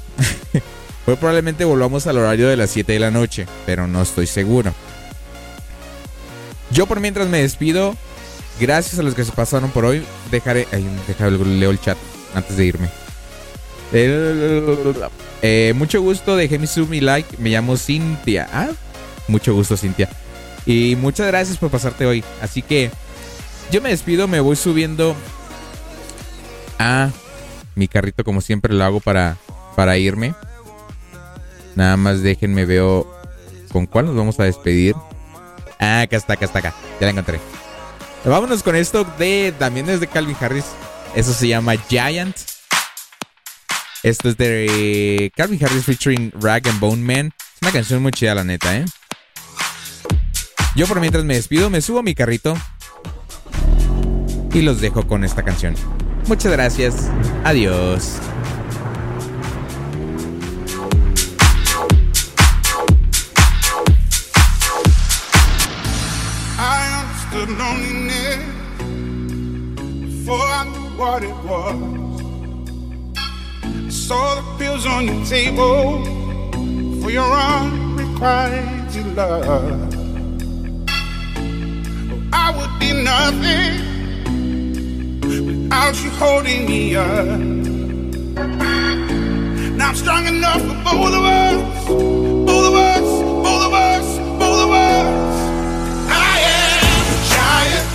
[1.05, 3.45] Muy probablemente volvamos al horario de las 7 de la noche.
[3.67, 4.73] Pero no estoy seguro.
[6.71, 7.97] Yo por mientras me despido.
[8.61, 10.05] Gracias a los que se pasaron por hoy.
[10.31, 10.69] Dejaré.
[10.71, 10.87] Ay,
[11.59, 11.99] leo el chat
[12.37, 12.89] antes de irme.
[15.43, 17.37] Eh, mucho gusto, dejé mi sub y like.
[17.39, 18.49] Me llamo Cintia.
[18.53, 18.69] Ah,
[19.27, 20.09] mucho gusto, Cintia.
[20.67, 22.23] Y muchas gracias por pasarte hoy.
[22.41, 22.93] Así que
[23.73, 25.17] yo me despido, me voy subiendo
[26.79, 27.11] a
[27.79, 29.37] mi carrito como siempre lo hago para,
[29.77, 30.35] para irme.
[31.75, 33.11] Nada más déjenme veo
[33.73, 34.95] con cuál nos vamos a despedir.
[35.79, 36.75] Ah, acá está, acá está, acá.
[37.01, 37.41] Ya la encontré.
[38.25, 40.65] Vámonos con esto de también desde Calvin Harris.
[41.15, 42.37] Eso se llama Giant.
[44.03, 47.33] Esto es de Calvin Harris featuring Rag and Bone Man.
[47.55, 48.85] Es una canción muy chida, la neta, ¿eh?
[50.75, 52.57] Yo por mientras me despido, me subo a mi carrito
[54.53, 55.75] y los dejo con esta canción.
[56.29, 57.11] Muchas gracias.
[57.45, 58.21] Adiós.
[70.99, 72.21] What it was.
[73.63, 76.05] I saw the pills on your table
[77.01, 79.95] for your unrequited love.
[82.33, 84.08] I would be nothing
[85.29, 87.39] without you holding me up.
[89.79, 91.89] Now I'm strong enough for both of us,
[92.51, 93.09] both of us,
[93.47, 94.07] both of us,
[94.43, 95.35] both of us.
[96.11, 97.89] I am a giant.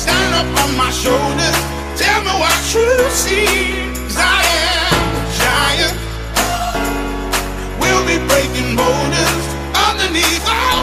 [0.00, 1.58] Stand up on my shoulders.
[2.00, 2.88] Tell me what you
[3.22, 3.48] see.
[3.94, 5.96] 'Cause I am a giant.
[7.80, 9.44] We'll be breaking boulders
[9.88, 10.73] underneath our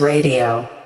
[0.00, 0.79] Radio.